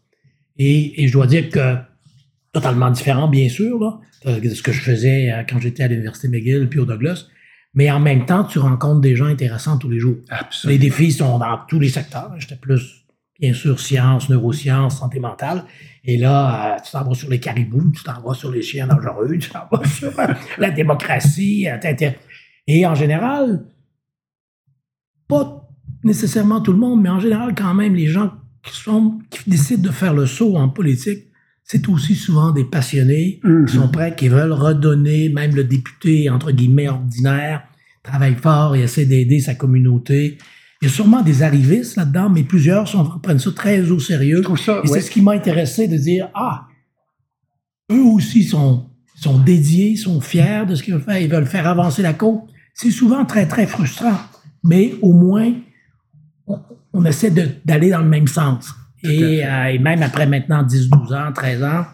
[0.58, 1.78] Et, je dois dire que
[2.52, 4.00] totalement différent, bien sûr, là,
[4.40, 7.28] de ce que je faisais euh, quand j'étais à l'Université McGill puis au Douglas.
[7.74, 10.18] Mais en même temps, tu rencontres des gens intéressants tous les jours.
[10.30, 10.80] Absolument.
[10.80, 12.34] Les défis sont dans tous les secteurs.
[12.38, 13.06] J'étais plus
[13.40, 15.64] bien sûr, sciences, neurosciences, santé mentale.
[16.04, 18.88] Et là, euh, tu t'en vas sur les caribous, tu t'en vas sur les chiens
[18.88, 20.28] dangereux, tu t'en vas sur euh,
[20.58, 21.68] la démocratie.
[21.70, 22.12] Euh,
[22.68, 23.66] et en général,
[25.28, 25.68] pas
[26.04, 29.84] nécessairement tout le monde, mais en général, quand même, les gens qui, sont, qui décident
[29.84, 31.29] de faire le saut en politique,
[31.72, 33.68] c'est aussi souvent des passionnés qui Mhm.
[33.68, 37.62] sont prêts, qui veulent redonner, même le député, entre guillemets, ordinaire,
[38.02, 40.40] travaille fort et essaie d'aider sa communauté.
[40.82, 44.42] Il y a sûrement des arrivistes là-dedans, mais plusieurs sont, prennent ça très au sérieux.
[44.58, 44.94] Ça, Et ouais.
[44.96, 46.66] c'est ce qui m'a intéressé de dire, ah,
[47.92, 51.68] eux aussi sont, sont dédiés, sont fiers de ce qu'ils veulent faire, ils veulent faire
[51.68, 52.40] avancer la cause.
[52.74, 54.18] C'est souvent très, très frustrant,
[54.64, 55.54] mais au moins,
[56.48, 56.58] on,
[56.94, 57.30] on essaie
[57.64, 58.74] d'aller dans le même sens.
[59.04, 61.86] Et, euh, et même après maintenant 10, 12 ans, 13 ans,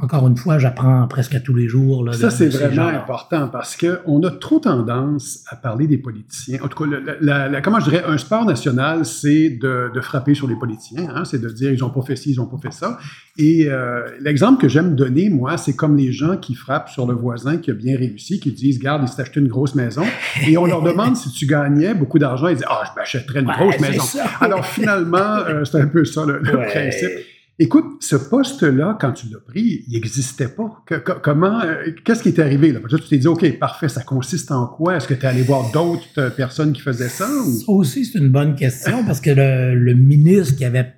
[0.00, 2.04] encore une fois, j'apprends presque à tous les jours.
[2.04, 6.60] Là, Ça, c'est vraiment important parce qu'on a trop tendance à parler des politiciens.
[6.62, 10.00] En tout cas, la- la- la- comment je dirais, un sport national, c'est de, de
[10.00, 11.08] frapper sur les politiciens.
[11.14, 11.24] hein.
[11.24, 12.98] c'est de dire ils n'ont pas fait ci, ils n'ont pas fait ça.
[13.38, 17.14] Et euh, l'exemple que j'aime donner, moi, c'est comme les gens qui frappent sur le
[17.14, 20.02] voisin qui a bien réussi, qui disent Garde, il s'est acheté une grosse maison.
[20.46, 22.48] Et on leur demande si tu gagnais beaucoup d'argent.
[22.48, 24.02] Ils disent Ah, je m'achèterais une Ouais, grosse maison.
[24.02, 24.24] ça.
[24.40, 26.66] Alors finalement, euh, c'est un peu ça le, le Ouais.
[26.66, 27.10] principe.
[27.60, 30.84] Écoute, ce poste-là, quand tu l'as pris, il n'existait pas.
[31.22, 32.78] Comment, euh, qu'est-ce qui est arrivé là?
[32.88, 34.96] Tu t'es dit, OK, parfait, ça consiste en quoi?
[34.96, 37.26] Est-ce que tu es allé voir d'autres euh, personnes qui faisaient ça?
[37.26, 40.94] Ça aussi, c'est une bonne question parce que le, ministre qui avait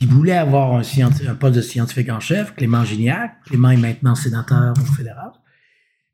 [0.00, 0.82] qui voulait avoir un,
[1.28, 5.30] un poste de scientifique en chef, Clément Gignac, Clément est maintenant sénateur au fédéral.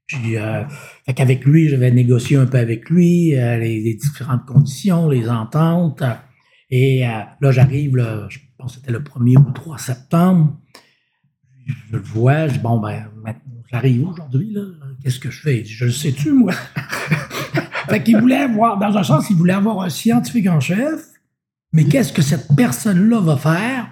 [0.08, 0.64] Puis, euh,
[1.06, 6.02] fait qu'avec lui, j'avais négocié un peu avec lui euh, les, différentes conditions, les ententes.
[6.68, 7.92] et là, j'arrive,
[8.28, 10.56] je c'était le 1er ou 3 septembre.
[11.66, 14.62] Je le vois, je dis, bon, ben, maintenant, j'arrive aujourd'hui, là.
[15.02, 15.58] Qu'est-ce que je fais?
[15.58, 16.52] Il dit, Je le sais-tu, moi?
[17.88, 21.06] fait qu'il voulait avoir, dans un sens, il voulait avoir un scientifique en chef,
[21.72, 23.88] mais qu'est-ce que cette personne-là va faire?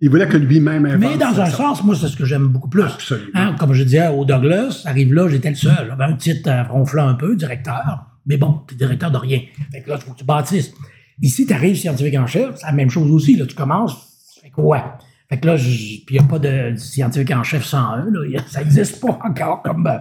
[0.00, 1.50] Il voulait que lui-même invente Mais dans un ça.
[1.50, 2.82] sens, moi, c'est ce que j'aime beaucoup plus.
[2.82, 3.30] Absolument.
[3.34, 5.86] Hein, comme je disais au Douglas, arrive là, j'étais le seul.
[5.88, 8.06] J'avais un titre euh, ronflant un peu, directeur.
[8.26, 9.40] Mais bon, t'es directeur de rien.
[9.72, 10.72] Fait que là, il faut que tu bâtisses.
[11.22, 13.36] Ici, tu arrives scientifique en chef, c'est la même chose aussi.
[13.36, 13.94] Là, tu commences,
[14.34, 14.98] tu fais quoi?
[15.28, 18.06] Fait que là, puis il n'y a pas de scientifique en chef 101.
[18.10, 19.86] Là, ça n'existe pas encore comme.
[19.86, 19.98] euh,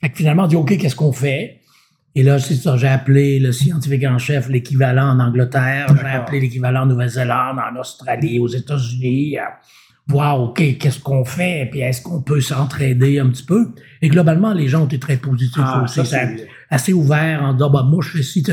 [0.00, 1.60] fait que finalement, on dit OK, qu'est-ce qu'on fait?
[2.16, 6.40] Et là, c'est ça, j'ai appelé le scientifique en chef l'équivalent en Angleterre, j'ai appelé
[6.40, 9.42] l'équivalent en Nouvelle-Zélande, en Australie, aux États-Unis, euh,
[10.06, 13.72] voir, OK, qu'est-ce qu'on fait, puis est-ce qu'on peut s'entraider un petit peu?
[14.00, 16.04] Et globalement, les gens ont été très positifs Ah, aussi.
[16.06, 16.20] ça,
[16.70, 18.52] assez ouverts en disant, bah, moi, je tu-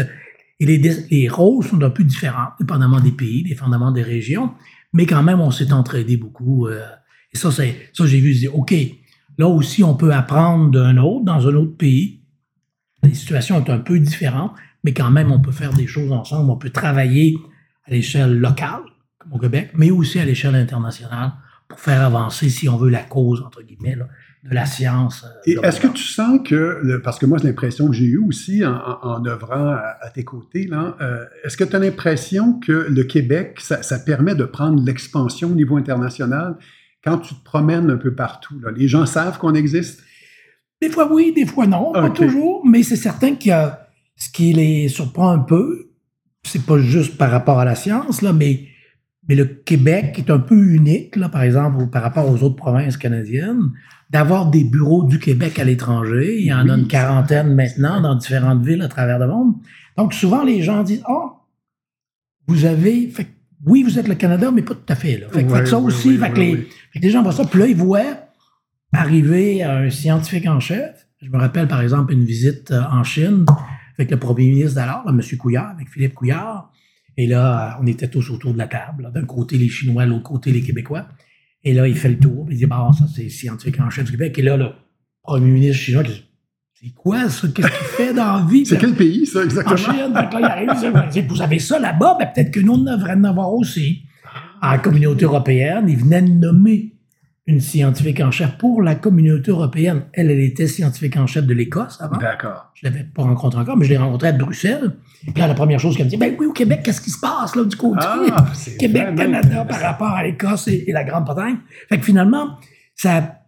[0.61, 0.77] Et
[1.09, 4.51] les, rôles sont un peu différents, dépendamment des pays, dépendamment des régions,
[4.93, 6.67] mais quand même, on s'est entraidé beaucoup.
[6.67, 6.85] euh,
[7.33, 8.71] et ça, ça, j'ai vu, je dis, OK,
[9.39, 12.21] là aussi, on peut apprendre d'un autre, dans un autre pays.
[13.01, 14.51] Les situations sont un peu différentes,
[14.83, 16.51] mais quand même, on peut faire des choses ensemble.
[16.51, 17.39] On peut travailler
[17.85, 18.81] à l'échelle locale,
[19.17, 21.31] comme au Québec, mais aussi à l'échelle internationale
[21.69, 23.97] pour faire avancer, si on veut, la cause, entre guillemets,
[24.43, 25.23] de la science.
[25.23, 28.23] euh, Et est-ce que tu sens que, parce que moi, c'est l'impression que j'ai eue
[28.27, 32.87] aussi en, œuvrant à, à tes côtés, là, euh, est-ce que tu as l'impression que
[32.89, 36.57] le Québec, ça, ça permet de prendre l'expansion au niveau international
[37.03, 38.59] quand tu te promènes un peu partout?
[38.59, 40.01] Là, les gens savent qu'on existe?
[40.81, 43.51] Des fois oui, des fois non, pas toujours, mais c'est certain que
[44.15, 45.91] ce qui les surprend un peu,
[46.43, 48.67] c'est pas juste par rapport à la science, là, mais,
[49.27, 52.97] mais le Québec est un peu unique, là, par exemple, par rapport aux autres provinces
[52.97, 53.71] canadiennes,
[54.09, 56.37] d'avoir des bureaux du Québec à l'étranger.
[56.39, 59.53] Il y en a une quarantaine maintenant dans différentes villes à travers le monde.
[59.97, 61.37] Donc souvent, les gens disent Ah,
[62.47, 63.07] vous avez.
[63.07, 63.27] Fait,
[63.65, 65.17] oui, vous êtes le Canada, mais pas tout à fait.
[65.17, 65.27] Là.
[65.29, 66.67] Fait, que ça oui, aussi, fait que les, oui.
[66.91, 68.17] fait que les gens voient ça, puis là, ils voient
[68.91, 71.07] arriver un scientifique en chef.
[71.21, 73.45] Je me rappelle, par exemple, une visite euh, en Chine
[73.97, 75.21] avec le premier ministre d'alors, M.
[75.37, 76.71] Couillard, avec Philippe Couillard.
[77.17, 79.11] Et là, on était tous autour de la table.
[79.13, 81.07] D'un côté, les Chinois, de l'autre côté, les Québécois.
[81.63, 82.47] Et là, il fait le tour.
[82.49, 84.37] Il dit, bon, ça, c'est scientifique en chef du Québec.
[84.39, 84.69] Et là, le
[85.21, 86.23] premier ministre chinois, qui dit,
[86.73, 87.47] c'est quoi ça?
[87.49, 88.65] Qu'est-ce qu'il fait dans la vie?
[88.65, 89.77] C'est quel pays, ça, en exactement?
[89.77, 90.13] Chine.
[90.15, 92.73] Fait que là, il arrive, il dit, vous avez ça là-bas, ben, peut-être que nous,
[92.73, 94.03] on devrait en avoir aussi.
[94.63, 96.90] En communauté européenne, il venait de nommer
[97.51, 100.03] une scientifique en chef pour la communauté européenne.
[100.13, 102.17] Elle, elle était scientifique en chef de l'Écosse avant.
[102.17, 102.71] D'accord.
[102.73, 104.93] Je ne l'avais pas rencontrée encore, mais je l'ai rencontrée à Bruxelles.
[105.21, 107.19] Puis là, la première chose qu'elle me dit, ben oui, au Québec, qu'est-ce qui se
[107.19, 107.99] passe là du côté?
[108.01, 108.45] Ah,
[108.79, 111.57] Québec, Canada par rapport à l'Écosse et, et la Grande-Bretagne.
[111.89, 112.57] Fait que finalement,
[112.95, 113.41] ça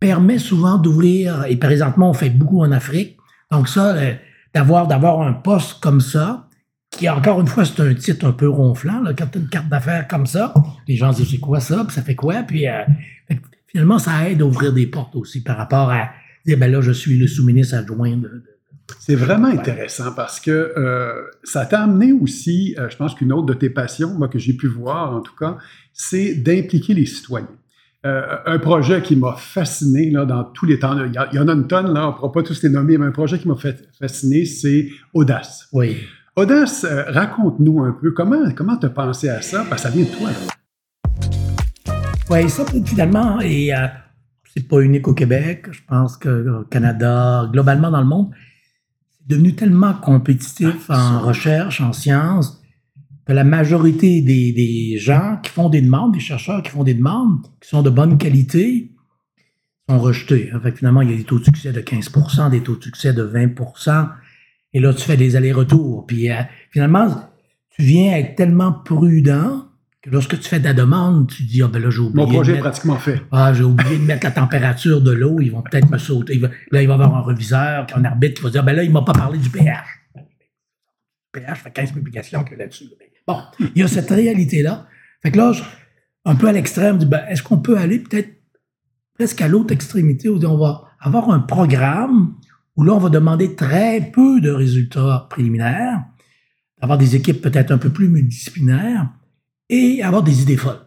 [0.00, 3.16] permet souvent d'ouvrir, et présentement, on fait beaucoup en Afrique.
[3.52, 4.14] Donc ça, euh,
[4.54, 6.48] d'avoir, d'avoir un poste comme ça,
[6.90, 9.48] qui encore une fois, c'est un titre un peu ronflant, là, quand tu as une
[9.48, 10.52] carte d'affaires comme ça,
[10.88, 12.82] les gens se disent, c'est quoi ça, puis ça fait quoi, puis euh,
[13.68, 16.10] finalement, ça aide à ouvrir des portes aussi par rapport à
[16.44, 18.44] dire, ben là, je suis le sous-ministre adjoint de, de-
[18.98, 21.12] C'est vraiment intéressant parce que euh,
[21.44, 24.54] ça t'a amené aussi, euh, je pense qu'une autre de tes passions, moi que j'ai
[24.54, 25.58] pu voir en tout cas,
[25.92, 27.48] c'est d'impliquer les citoyens.
[28.06, 31.52] Euh, un projet qui m'a fasciné là, dans tous les temps, il y, en a
[31.52, 33.56] une tonne, là, on ne pourra pas tous les nommer, mais un projet qui m'a
[34.00, 35.68] fasciné, c'est Audace.
[35.72, 35.98] Oui.
[36.36, 40.04] Audace, raconte-nous un peu comment comment tu as pensé à ça, parce que ça vient
[40.04, 40.30] de toi.
[42.30, 43.72] Oui, ça, finalement, et
[44.54, 45.66] c'est pas unique au Québec.
[45.70, 48.30] Je pense qu'au Canada, globalement dans le monde,
[49.26, 52.60] devenu tellement compétitif ah, en recherche, en sciences,
[53.26, 57.42] que la majorité des, gens qui font des demandes, des chercheurs qui font des demandes,
[57.60, 58.92] qui sont de bonne qualité,
[59.88, 60.50] sont rejetés.
[60.62, 63.12] Fait, finalement, il y a des taux de succès de 15% des taux de succès
[63.12, 63.48] de 20
[64.72, 66.06] et là, tu fais des allers-retours.
[66.06, 67.30] Puis euh, finalement,
[67.70, 69.66] tu viens être tellement prudent
[70.02, 72.26] que lorsque tu fais ta demande, tu dis, ah ben là, j'ai oublié.
[72.26, 73.20] Mon projet est pratiquement fait.
[73.30, 76.38] Ah, j'ai oublié de mettre la température de l'eau, ils vont peut-être me sauter.
[76.38, 78.92] là, il va y avoir un reviseur, un arbitre qui va dire, ben là, il
[78.92, 79.84] m'a pas parlé du pH.
[80.14, 82.86] Le pH fait 15 publications que là-dessus.
[83.26, 83.38] Bon,
[83.74, 84.86] il y a cette réalité-là.
[85.22, 85.52] Fait que là,
[86.24, 88.30] un peu à l'extrême, ben, est-ce qu'on peut aller peut-être
[89.14, 90.28] presque à l'autre extrémité?
[90.28, 92.34] Où on va avoir un programme
[92.80, 96.02] où là, on va demander très peu de résultats préliminaires,
[96.80, 99.06] avoir des équipes peut-être un peu plus multidisciplinaires,
[99.68, 100.80] et avoir des idées folles.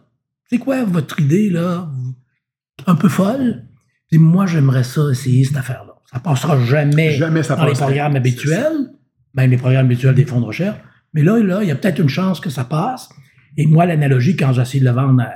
[0.50, 1.88] C'est quoi votre idée, là,
[2.88, 3.68] un peu folle?
[4.10, 5.94] Puis moi, j'aimerais ça, essayer cette affaire-là.
[6.12, 8.90] Ça passera jamais, jamais ça dans les programmes habituels,
[9.32, 10.78] même les programmes habituels des fonds de recherche.
[11.12, 13.08] Mais là, là, il y a peut-être une chance que ça passe.
[13.56, 15.30] Et moi, l'analogie, quand j'essaie de le vendre à,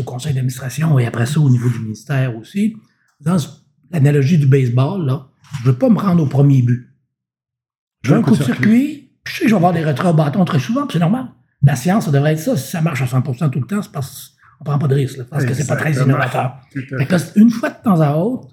[0.00, 2.74] au conseil d'administration et après ça au niveau du ministère aussi,
[3.20, 3.36] dans
[3.92, 5.28] l'analogie du baseball, là,
[5.60, 6.90] je veux pas me rendre au premier but.
[8.02, 10.14] Je veux un coup de circuit, je sais que je vais avoir des retraits au
[10.14, 11.28] bâton très souvent, c'est normal.
[11.62, 12.56] La science, ça devrait être ça.
[12.56, 15.22] Si ça marche à 100% tout le temps, c'est parce qu'on prend pas de risque,
[15.24, 16.60] parce que c'est pas très innovateur.
[17.36, 18.48] une fois de temps à autre,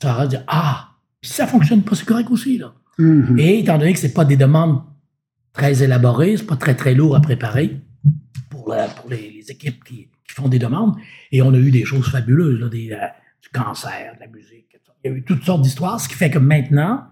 [0.00, 0.88] tu vas dire Ah,
[1.22, 2.58] si ça fonctionne pas, c'est correct aussi.
[2.58, 2.74] Là.
[2.98, 3.40] Mm-hmm.
[3.40, 4.82] Et étant donné que c'est pas des demandes
[5.52, 7.80] très élaborées, c'est pas très très lourd à préparer
[8.48, 8.74] pour,
[9.08, 10.94] les, équipes qui, font des demandes,
[11.32, 13.06] et on a eu des choses fabuleuses, là, des, euh,
[13.42, 14.69] du cancer, de la musique,
[15.04, 17.04] il y a eu toutes sortes d'histoires, ce qui fait que maintenant,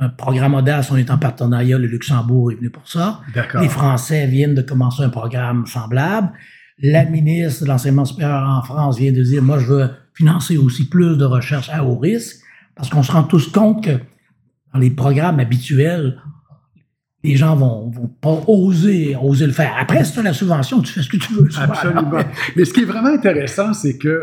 [0.00, 3.20] un programme Audace, on est en partenariat, le Luxembourg est venu pour ça.
[3.60, 6.32] Les Français viennent de commencer un programme semblable.
[6.78, 10.88] La ministre de l'Enseignement supérieur en France vient de dire, moi, je veux financer aussi
[10.88, 12.36] plus de recherche à haut risque,
[12.74, 13.98] parce qu'on se rend tous compte que
[14.72, 16.20] dans les programmes habituels,
[17.24, 19.74] les gens vont, vont pas oser, oser le faire.
[19.78, 21.48] Après, si tu as la subvention, tu fais ce que tu veux.
[21.58, 22.18] Absolument.
[22.54, 24.20] Mais ce qui est vraiment intéressant, c'est que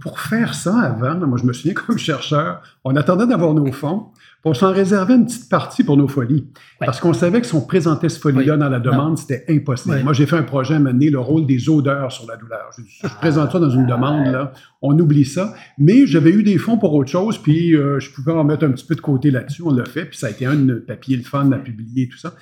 [0.00, 4.06] pour faire ça avant, moi je me souviens comme chercheur, on attendait d'avoir nos fonds,
[4.40, 6.46] puis on s'en réservait une petite partie pour nos folies.
[6.80, 10.02] Parce qu'on savait que si on présentait ce folie-là dans la demande, c'était impossible.
[10.04, 12.70] Moi, j'ai fait un projet à mener le rôle des odeurs sur la douleur.
[12.76, 15.54] Je, je présente ça dans une demande, là, on oublie ça.
[15.76, 18.70] Mais j'avais eu des fonds pour autre chose, puis euh, je pouvais en mettre un
[18.70, 19.62] petit peu de côté là-dessus.
[19.64, 22.34] On l'a fait, puis ça a été un papier le fun à publier, tout ça.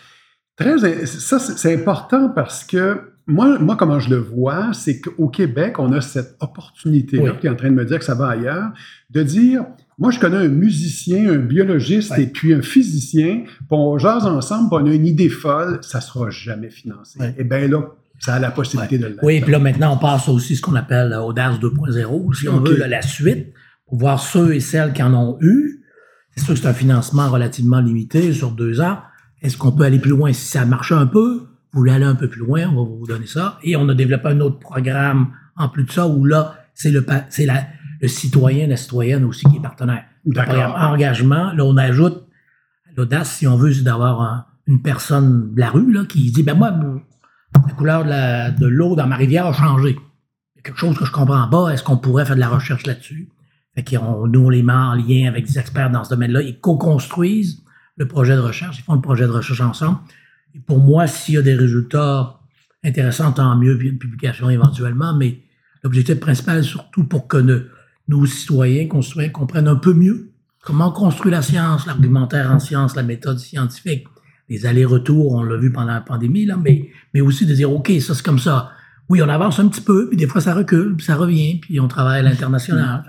[0.56, 5.78] Très, ça, c'est important parce que moi, moi, comment je le vois, c'est qu'au Québec,
[5.78, 8.70] on a cette opportunité-là, tu es en train de me dire que ça va ailleurs,
[9.10, 9.64] de dire,
[9.98, 14.68] moi, je connais un musicien, un biologiste et puis un physicien, puis on jase ensemble,
[14.68, 17.18] puis on a une idée folle, ça sera jamais financé.
[17.20, 17.82] Et eh bien là,
[18.18, 20.76] ça a la possibilité de le Oui, puis là, maintenant, on passe aussi ce qu'on
[20.76, 23.52] appelle Audace 2.0, si on veut, la suite,
[23.86, 25.82] pour voir ceux et celles qui en ont eu.
[26.34, 28.98] C'est sûr que c'est un financement relativement limité sur deux ans.
[29.42, 31.46] Est-ce qu'on peut aller plus loin si ça marche un peu?
[31.76, 33.58] Vous voulez aller un peu plus loin, on va vous donner ça.
[33.62, 37.04] Et on a développé un autre programme en plus de ça où là, c'est le,
[37.28, 37.46] c'est
[38.00, 40.04] le citoyen, la citoyenne aussi qui est partenaire.
[40.32, 42.26] Programme engagement, là, on ajoute
[42.96, 46.54] l'audace, si on veut, c'est d'avoir une personne de la rue là, qui dit, ben
[46.54, 49.90] moi, la couleur de l'eau dans ma rivière a changé.
[49.90, 51.68] Il y a quelque chose que je comprends pas.
[51.68, 53.28] Est-ce qu'on pourrait faire de la recherche là-dessus?
[53.74, 56.40] Fait qu'on, nous, on les met en lien avec des experts dans ce domaine-là.
[56.40, 57.62] Ils co-construisent
[57.96, 58.78] le projet de recherche.
[58.78, 59.98] Ils font le projet de recherche ensemble
[60.66, 62.40] pour moi, s'il y a des résultats
[62.84, 65.40] intéressants, tant mieux, puis une publication éventuellement, mais
[65.82, 67.64] l'objectif principal, surtout pour que
[68.08, 72.96] nos, citoyens, concitoyens comprennent un peu mieux comment on construit la science, l'argumentaire en science,
[72.96, 74.06] la méthode scientifique,
[74.48, 77.92] les allers-retours, on l'a vu pendant la pandémie, là, mais, mais aussi de dire, OK,
[78.00, 78.72] ça c'est comme ça.
[79.08, 81.78] Oui, on avance un petit peu, puis des fois ça recule, puis ça revient, puis
[81.78, 83.04] on travaille à l'international.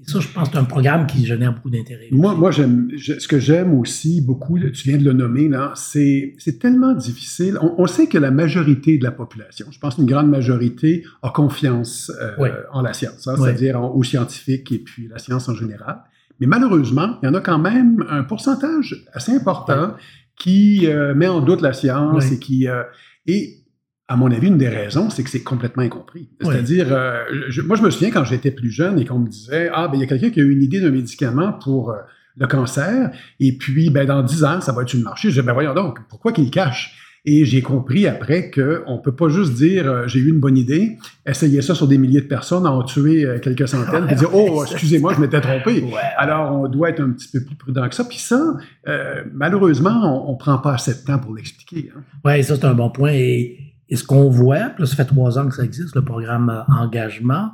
[0.00, 2.08] Et ça, je pense que c'est un programme qui génère beaucoup d'intérêt.
[2.10, 6.34] Moi, moi j'aime, ce que j'aime aussi beaucoup, tu viens de le nommer, là, c'est,
[6.38, 7.58] c'est tellement difficile.
[7.60, 12.10] On, sait que la majorité de la population, je pense une grande majorité, a confiance
[12.20, 16.00] euh, en la science, hein, c'est-à-dire aux scientifiques et puis la science en général.
[16.40, 19.94] Mais malheureusement, il y en a quand même un pourcentage assez important
[20.36, 22.66] qui euh, met en doute la science et qui...
[22.68, 22.82] Euh,
[23.26, 23.63] et
[24.06, 26.28] à mon avis, une des raisons, c'est que c'est complètement incompris.
[26.40, 27.24] C'est-à-dire, euh,
[27.64, 30.00] moi, je me souviens quand j'étais plus jeune et qu'on me disait Ah, ben il
[30.00, 31.96] y a quelqu'un qui a eu une idée d'un médicament pour euh,
[32.36, 33.10] le cancer.
[33.40, 35.30] Et puis, ben, dans 10 ans, ça va être sur le marché.
[35.30, 37.00] Je dis, ben voyons donc, pourquoi qu'il cache?
[37.26, 40.58] Et j'ai compris après qu'on ne peut pas juste dire euh, j'ai eu une bonne
[40.58, 44.28] idée, essayer ça sur des milliers de personnes, en tuer euh, quelques centaines, et dire
[44.34, 45.84] oh excusez-moi je m'étais trompé.
[46.18, 48.04] Alors on doit être un petit peu plus prudent que ça.
[48.04, 51.90] Puis ça, euh, malheureusement, on, ne prend pas assez de temps pour l'expliquer.
[51.96, 52.00] Hein.
[52.26, 53.12] Oui, ça c'est un bon point.
[53.12, 53.63] Et,
[53.96, 57.52] ce qu'on voit, là, ça fait trois ans que ça existe, le programme engagement,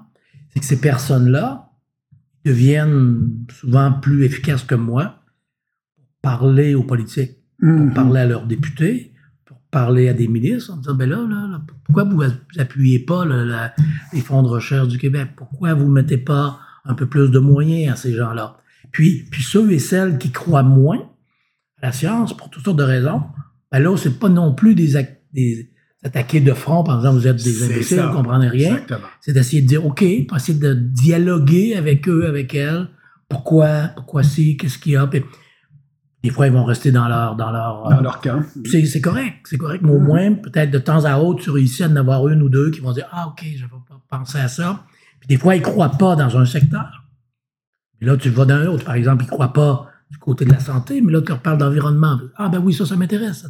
[0.51, 1.71] c'est que ces personnes-là
[2.45, 5.17] deviennent souvent plus efficaces que moi
[5.97, 7.93] pour parler aux politiques, pour mm-hmm.
[7.93, 9.11] parler à leurs députés
[9.71, 12.23] parler à des ministres en disant, ben là, là, pourquoi vous
[12.59, 13.25] appuyez pas
[14.13, 15.31] les fonds de recherche du Québec?
[15.37, 18.57] Pourquoi vous mettez pas un peu plus de moyens à ces gens-là?
[18.91, 21.01] Puis, puis ceux et celles qui croient moins
[21.81, 23.23] à la science, pour toutes sortes de raisons,
[23.71, 24.95] ben là, c'est pas non plus des,
[25.33, 25.71] des
[26.03, 28.81] attaquer de front en disant vous êtes des imbéciles, vous comprenez rien.
[29.21, 32.89] C'est d'essayer de dire, OK, essayer de dialoguer avec eux, avec elles.
[33.29, 35.09] Pourquoi, pourquoi si, qu'est-ce qu'il y a?
[36.23, 38.43] Des fois, ils vont rester dans leur dans leur dans leur camp.
[38.65, 39.83] C'est correct, c'est correct.
[39.83, 40.05] Mais au mm-hmm.
[40.05, 42.81] moins, peut-être de temps à autre, tu réussis à en avoir une ou deux qui
[42.81, 44.85] vont dire ah ok, je vais pas penser à ça.
[45.21, 47.05] Puis des fois, ils croient pas dans un secteur.
[48.01, 48.85] Mais là, tu vas dans un autre.
[48.85, 51.59] Par exemple, ils croient pas du côté de la santé, mais là, tu leur parles
[51.59, 52.19] d'environnement.
[52.37, 53.47] Ah ben oui, ça, ça m'intéresse.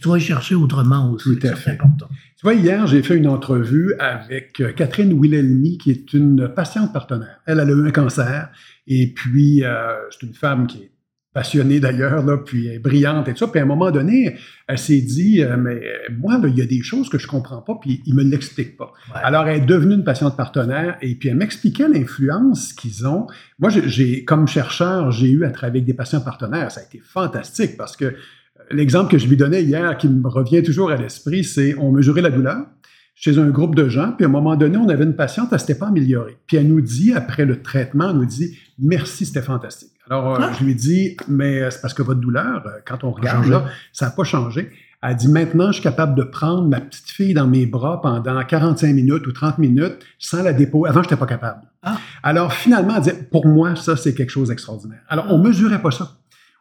[0.00, 1.38] Tu vas y chercher autrement aussi.
[1.38, 1.72] Tout à fait.
[1.72, 2.08] important.
[2.08, 6.92] Tu vois, hier, j'ai fait une entrevue avec euh, Catherine Wilhelmy, qui est une patiente
[6.92, 7.40] partenaire.
[7.46, 8.50] Elle, elle a eu un cancer.
[8.86, 10.90] Et puis, euh, c'est une femme qui est
[11.32, 13.48] passionnée d'ailleurs, là, puis brillante et tout ça.
[13.48, 16.82] Puis à un moment donné, elle s'est dit, euh, mais moi, il y a des
[16.82, 18.92] choses que je comprends pas, puis il me l'explique pas.
[19.14, 23.28] Alors, elle est devenue une patiente partenaire, et puis elle m'expliquait l'influence qu'ils ont.
[23.60, 26.70] Moi, j'ai, comme chercheur, j'ai eu à travailler avec des patients partenaires.
[26.72, 28.12] Ça a été fantastique parce que euh,
[28.72, 32.22] l'exemple que je lui donnais hier, qui me revient toujours à l'esprit, c'est on mesurait
[32.22, 32.66] la douleur
[33.14, 35.60] chez un groupe de gens, puis à un moment donné, on avait une patiente, elle
[35.60, 36.38] s'était pas améliorée.
[36.46, 39.89] Puis elle nous dit, après le traitement, elle nous dit, merci, c'était fantastique.
[40.10, 40.52] Alors, euh, ah.
[40.58, 43.64] je lui dis, mais euh, c'est parce que votre douleur, euh, quand on regarde là,
[43.92, 44.70] ça n'a pas changé.
[45.02, 48.42] Elle dit, maintenant, je suis capable de prendre ma petite fille dans mes bras pendant
[48.44, 50.84] 45 minutes ou 30 minutes sans la dépôt.
[50.84, 51.62] Avant, je n'étais pas capable.
[51.82, 51.96] Ah.
[52.24, 55.00] Alors, finalement, elle dit, pour moi, ça, c'est quelque chose d'extraordinaire.
[55.08, 56.19] Alors, on mesurait pas ça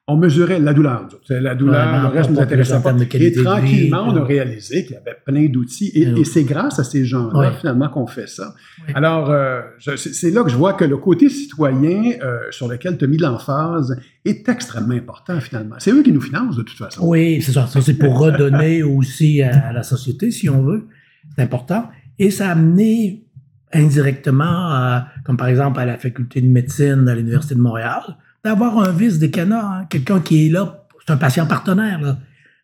[0.10, 1.08] on mesurait la douleur.
[1.30, 2.94] La douleur, le reste nous intéressait pas.
[3.14, 5.92] Et tranquillement, on a réalisé qu'il y avait plein d'outils.
[5.94, 8.54] Et, c'est grâce à ces gens-là, finalement, qu'on fait ça.
[8.94, 13.06] Alors, euh, c'est là que je vois que le côté citoyen euh, sur lequel tu
[13.06, 15.76] as mis l'emphase est extrêmement important, finalement.
[15.80, 17.06] C'est eux qui nous financent, de toute façon.
[17.06, 17.68] Oui, c'est ça.
[17.68, 20.88] Ça, c'est pour redonner aussi à, la société, si on veut.
[21.36, 21.90] C'est important.
[22.18, 23.24] Et ça a amené
[23.72, 28.02] indirectement, comme par exemple à la faculté de médecine à l'Université de Montréal,
[28.44, 29.86] d'avoir un vice des canards, hein.
[29.90, 32.20] quelqu'un qui est là, c'est un patient partenaire, là.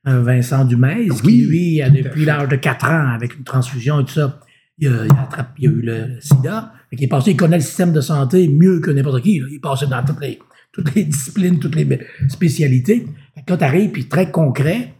[0.07, 4.05] Un Vincent Dumais, qui lui, a depuis l'âge de 4 ans, avec une transfusion et
[4.05, 4.39] tout ça,
[4.77, 5.05] il a,
[5.57, 6.73] il a, eu le sida.
[6.91, 9.37] Il est passé, il connaît le système de santé mieux que n'importe qui.
[9.37, 10.39] Il est passé dans toutes les,
[10.71, 13.07] toutes les disciplines, toutes les spécialités.
[13.47, 14.93] Quand tu arrives, puis très concret,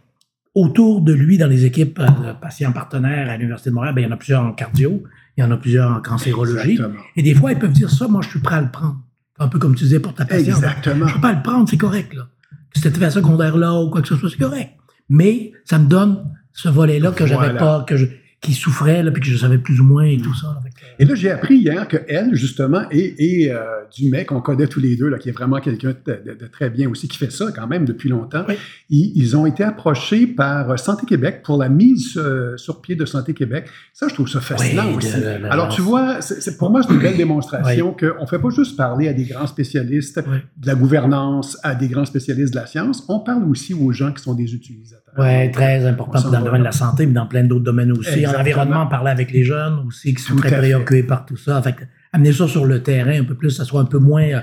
[0.56, 4.04] autour de lui, dans les équipes de patients partenaires à l'Université de Montréal, ben, il
[4.04, 5.04] y en a plusieurs en cardio,
[5.36, 6.80] il y en a plusieurs en cancérologie.
[7.14, 9.00] Et des fois, ils peuvent dire ça, moi, je suis prêt à le prendre.
[9.38, 10.56] Un peu comme tu disais pour ta patiente.
[10.56, 11.06] Exactement.
[11.06, 12.28] Je peux pas le prendre, c'est correct, là.
[12.72, 14.72] Que c'était fait secondaire là ou quoi que ce soit, c'est correct.
[15.08, 18.06] Mais ça me donne ce volet-là que j'avais pas, que je,
[18.40, 20.58] qui souffrait, là, puis que je savais plus ou moins et tout ça.
[20.98, 23.60] Et là, j'ai appris hier qu'elle, justement, et, et euh,
[23.94, 27.08] Dumais, qu'on connaît tous les deux, là, qui est vraiment quelqu'un de, très bien aussi,
[27.08, 28.44] qui fait ça quand même depuis longtemps,
[28.90, 33.34] ils, ont été approchés par Santé Québec pour la mise euh, sur pied de Santé
[33.34, 33.66] Québec.
[33.92, 35.12] Ça, je trouve ça fascinant aussi.
[35.50, 36.18] Alors, tu vois,
[36.58, 39.46] pour moi, c'est une belle démonstration qu'on ne fait pas juste parler à des grands
[39.46, 40.18] spécialistes
[40.56, 44.12] de la gouvernance, à des grands spécialistes de la science, on parle aussi aux gens
[44.12, 45.14] qui sont des utilisateurs.
[45.18, 48.20] Oui, très important dans le domaine de la santé, mais dans plein d'autres domaines aussi.
[48.20, 51.60] L'environnement, parler avec les jeunes aussi, qui sont très préoccupés par tout ça.
[51.62, 51.76] Fait
[52.12, 54.40] amener ça sur le terrain un peu plus, ça soit un peu moins euh,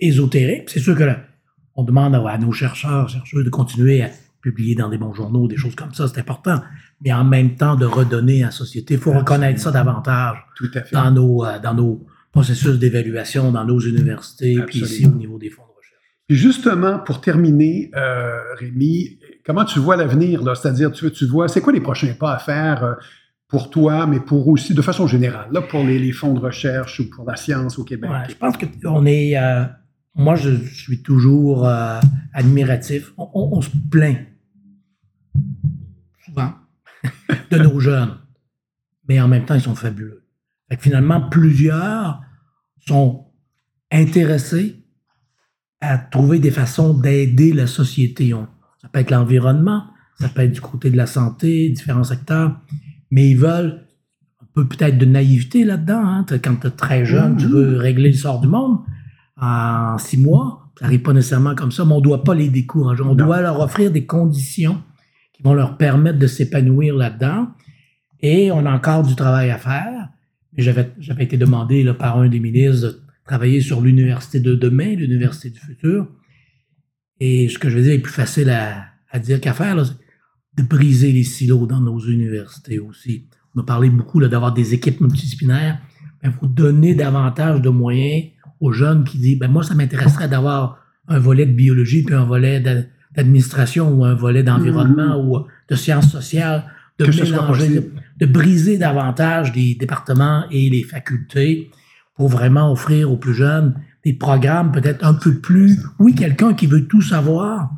[0.00, 0.70] ésotérique.
[0.70, 1.04] C'est sûr que
[1.76, 4.10] on demande à, nos chercheurs, chercheuses de continuer à
[4.40, 6.60] publier dans des bons journaux, des choses comme ça, c'est important.
[7.02, 8.94] Mais en même temps, de redonner à la société.
[8.94, 10.36] Il faut reconnaître ça davantage
[10.92, 15.50] Dans, nos, euh, dans nos processus d'évaluation, dans nos universités, puis ici au niveau des
[15.50, 16.02] fonds de recherche.
[16.28, 20.42] Et justement, pour terminer, euh, Rémi, comment tu vois l'avenir?
[20.54, 22.96] C'est-à-dire, tu, tu vois, c'est quoi les prochains pas à faire
[23.54, 27.08] pour toi, mais pour aussi, de façon générale, là, pour les, fonds de recherche ou
[27.08, 28.10] pour la science au Québec?
[28.28, 29.38] je pense qu'on est...
[29.38, 29.64] Euh,
[30.16, 32.00] moi, je, suis toujours euh,
[32.32, 33.12] admiratif.
[33.16, 34.18] On, se plaint
[36.24, 36.54] souvent
[37.52, 38.16] de nos jeunes,
[39.08, 40.24] mais en même temps, ils sont fabuleux.
[40.80, 42.22] finalement, plusieurs
[42.88, 43.28] sont
[43.92, 44.84] intéressés
[45.80, 48.34] à trouver des façons d'aider la société.
[48.82, 49.84] Ça peut être l'environnement,
[50.18, 52.58] ça peut être du côté de la santé, différents secteurs,
[53.14, 53.86] mais ils veulent
[54.42, 56.04] un peu peut-être de naïveté là-dedans.
[56.04, 56.26] Hein.
[56.42, 58.78] Quand tu es très jeune, tu veux régler le sort du monde
[59.40, 60.72] en six mois.
[60.76, 63.04] ça n'arrive pas nécessairement comme ça, mais on ne doit pas les décourager.
[63.04, 64.82] On doit leur offrir des conditions
[65.32, 67.50] qui vont leur permettre de s'épanouir là-dedans.
[68.18, 70.08] Et on a encore du travail à faire.
[70.56, 74.96] J'avais, j'avais été demandé là, par un des ministres de travailler sur l'université de demain,
[74.96, 76.08] l'université du futur.
[77.20, 79.84] Et ce que je veux dire est plus facile à, à dire qu'à faire, là,
[80.56, 83.26] de briser les silos dans nos universités aussi.
[83.54, 85.78] On a parlé beaucoup là, d'avoir des équipes multidisciplinaires.
[86.22, 88.30] Il faut donner davantage de moyens
[88.60, 90.78] aux jeunes qui disent ben moi, ça m'intéresserait d'avoir
[91.08, 92.60] un volet de biologie puis un volet
[93.14, 95.42] d'administration ou un volet d'environnement mm-hmm.
[95.42, 96.64] ou de sciences sociales,
[96.98, 97.90] de mélanger,
[98.20, 101.70] de, briser davantage les départements et les facultés
[102.16, 103.74] pour vraiment offrir aux plus jeunes
[104.04, 105.78] des programmes peut-être un peu plus.
[105.98, 107.70] Oui, quelqu'un qui veut tout savoir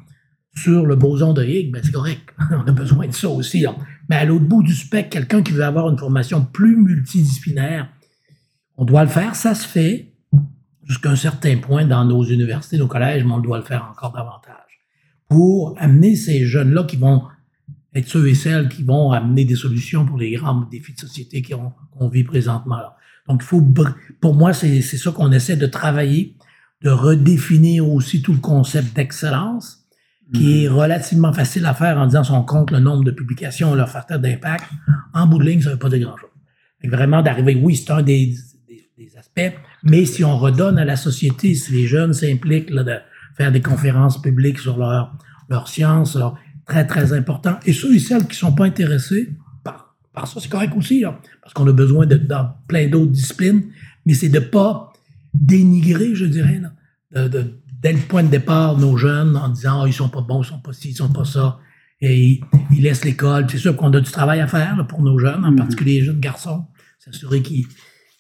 [0.57, 2.35] sur le boson de Higgs, ben c'est correct.
[2.51, 3.65] On a besoin de ça aussi.
[4.09, 7.89] Mais à l'autre bout du spectre, quelqu'un qui veut avoir une formation plus multidisciplinaire,
[8.77, 10.13] on doit le faire, ça se fait
[10.85, 14.13] jusqu'à un certain point dans nos universités, nos collèges, mais on doit le faire encore
[14.13, 14.55] davantage
[15.29, 17.23] pour amener ces jeunes-là qui vont
[17.95, 21.43] être ceux et celles qui vont amener des solutions pour les grands défis de société
[21.43, 22.81] qu'on vit présentement.
[23.27, 23.67] Donc, il faut,
[24.21, 26.37] pour moi, c'est ça qu'on essaie de travailler,
[26.83, 29.86] de redéfinir aussi tout le concept d'excellence,
[30.33, 30.77] qui est mhm.
[30.77, 34.18] relativement facile à faire en disant si on compte le nombre de publications, leur facteur
[34.18, 34.64] d'impact.
[35.14, 36.31] En bout de ligne, ça ne veut pas dire grand-chose.
[36.85, 38.35] Vraiment d'arriver, oui, c'est un des,
[38.68, 42.99] des, aspects, mais si on redonne à la société, si les jeunes s'impliquent de
[43.37, 45.16] faire des conférences publiques sur leur,
[45.49, 46.16] leur science,
[46.64, 47.59] très, très important.
[47.66, 51.05] Et ceux et celles qui ne sont pas intéressés, par, par ça, c'est correct aussi,
[51.43, 53.64] parce qu'on a besoin de, dans plein d'autres disciplines,
[54.05, 54.93] mais c'est de ne pas
[55.35, 56.61] dénigrer, je dirais,
[57.12, 60.43] de dès le point de départ, nos jeunes, en disant, oh, ils sont pas bons,
[60.43, 61.61] ils sont pas ci, ils sont pas ça.
[62.01, 62.41] Et
[62.72, 63.47] ils, laissent l'école.
[63.49, 65.57] C'est sûr qu'on a du travail à faire pour nos jeunes, en mhm.
[65.57, 66.64] particulier les jeunes garçons.
[66.99, 67.64] S'assurer qu'ils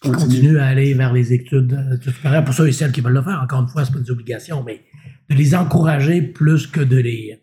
[0.00, 2.44] continuent à aller vers les études, euh, supérieures.
[2.44, 4.62] Pour ceux et celles qui veulent le faire, encore une fois, c'est pas des obligations,
[4.64, 4.84] mais
[5.28, 7.40] de les encourager plus que de les,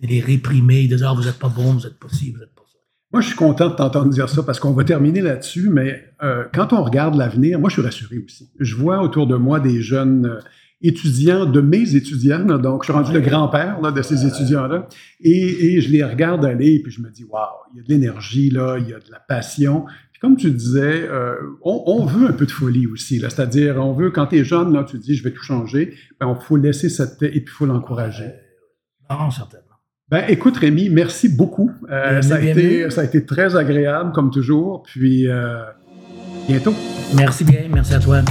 [0.00, 2.54] les réprimer, de dire, oh, vous n'êtes pas bon, vous n'êtes pas ci, vous n'êtes
[2.54, 2.78] pas ça.
[3.12, 6.44] Moi, je suis content de t'entendre dire ça parce qu'on va terminer là-dessus, mais euh,
[6.54, 8.50] quand on regarde l'avenir, moi, je suis rassuré aussi.
[8.58, 10.40] Je vois autour de moi des jeunes euh,
[10.82, 14.88] étudiants de mes étudiants, donc je suis rendu le grand-père de ces étudiants-là,
[15.20, 18.50] et, je les regarde aller, puis je me dis, waouh, il y a de l'énergie,
[18.50, 19.84] là, il y a de la passion.
[20.12, 24.10] Puis comme tu disais, euh, on, veut un peu de folie aussi, c'est-à-dire, on veut,
[24.10, 26.88] quand tu es jeune, là, tu dis, je vais tout changer, ben, il faut laisser
[26.88, 28.32] cette, et puis il faut l'encourager.
[29.10, 29.66] non, certainement.
[30.08, 31.72] Ben, écoute, Rémi, merci beaucoup.
[31.90, 35.64] Euh, ça, a été, ça a été très agréable, comme toujours, puis euh,
[36.46, 36.74] bientôt.
[37.16, 38.22] Merci bien, merci à toi.